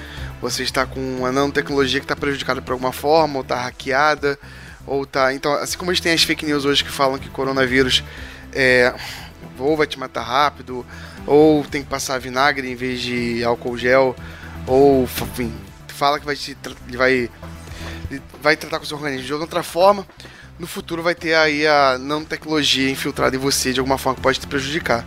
Você 0.43 0.65
está 0.65 0.85
com 0.85 1.01
uma 1.19 1.31
nanotecnologia 1.31 2.01
que 2.01 2.05
está 2.05 2.17
prejudicada 2.17 2.61
por 2.61 2.73
alguma 2.73 2.93
forma, 2.93 3.37
ou 3.37 3.43
está 3.43 3.63
hackeada, 3.63 4.37
ou 4.85 5.07
tá. 5.07 5.33
Então, 5.33 5.53
assim 5.55 5.79
como 5.79 5.93
a 5.93 5.95
gente 5.95 6.03
tem 6.03 6.13
as 6.13 6.25
fake 6.25 6.45
news 6.45 6.65
hoje 6.65 6.83
que 6.83 6.91
falam 6.91 7.17
que 7.17 7.31
coronavírus 7.31 8.03
é, 8.53 8.93
ou 9.57 9.77
vai 9.77 9.87
te 9.87 9.99
matar 9.99 10.23
rápido, 10.23 10.85
ou 11.27 11.65
tem 11.65 11.85
que 11.85 11.89
passar 11.89 12.19
vinagre 12.19 12.69
em 12.69 12.75
vez 12.75 13.01
de 13.01 13.45
álcool 13.45 13.79
gel, 13.79 14.17
ou 14.67 15.05
enfim, 15.05 15.53
fala 15.87 16.19
que 16.19 16.27
vai 16.27 16.35
te 16.35 16.57
vai 16.89 17.31
vai 18.43 18.57
tratar 18.57 18.79
com 18.79 18.85
o 18.85 18.89
seu 18.89 18.97
organismo 18.97 19.25
de 19.25 19.33
outra 19.33 19.63
forma. 19.63 20.05
No 20.59 20.67
futuro 20.67 21.03
vai 21.05 21.15
ter 21.15 21.35
aí 21.35 21.67
a 21.67 21.97
nanotecnologia 21.99 22.91
infiltrada 22.91 23.35
em 23.37 23.39
você 23.39 23.73
de 23.73 23.79
alguma 23.79 23.97
forma 23.97 24.17
que 24.17 24.23
pode 24.23 24.41
te 24.41 24.47
prejudicar. 24.49 25.07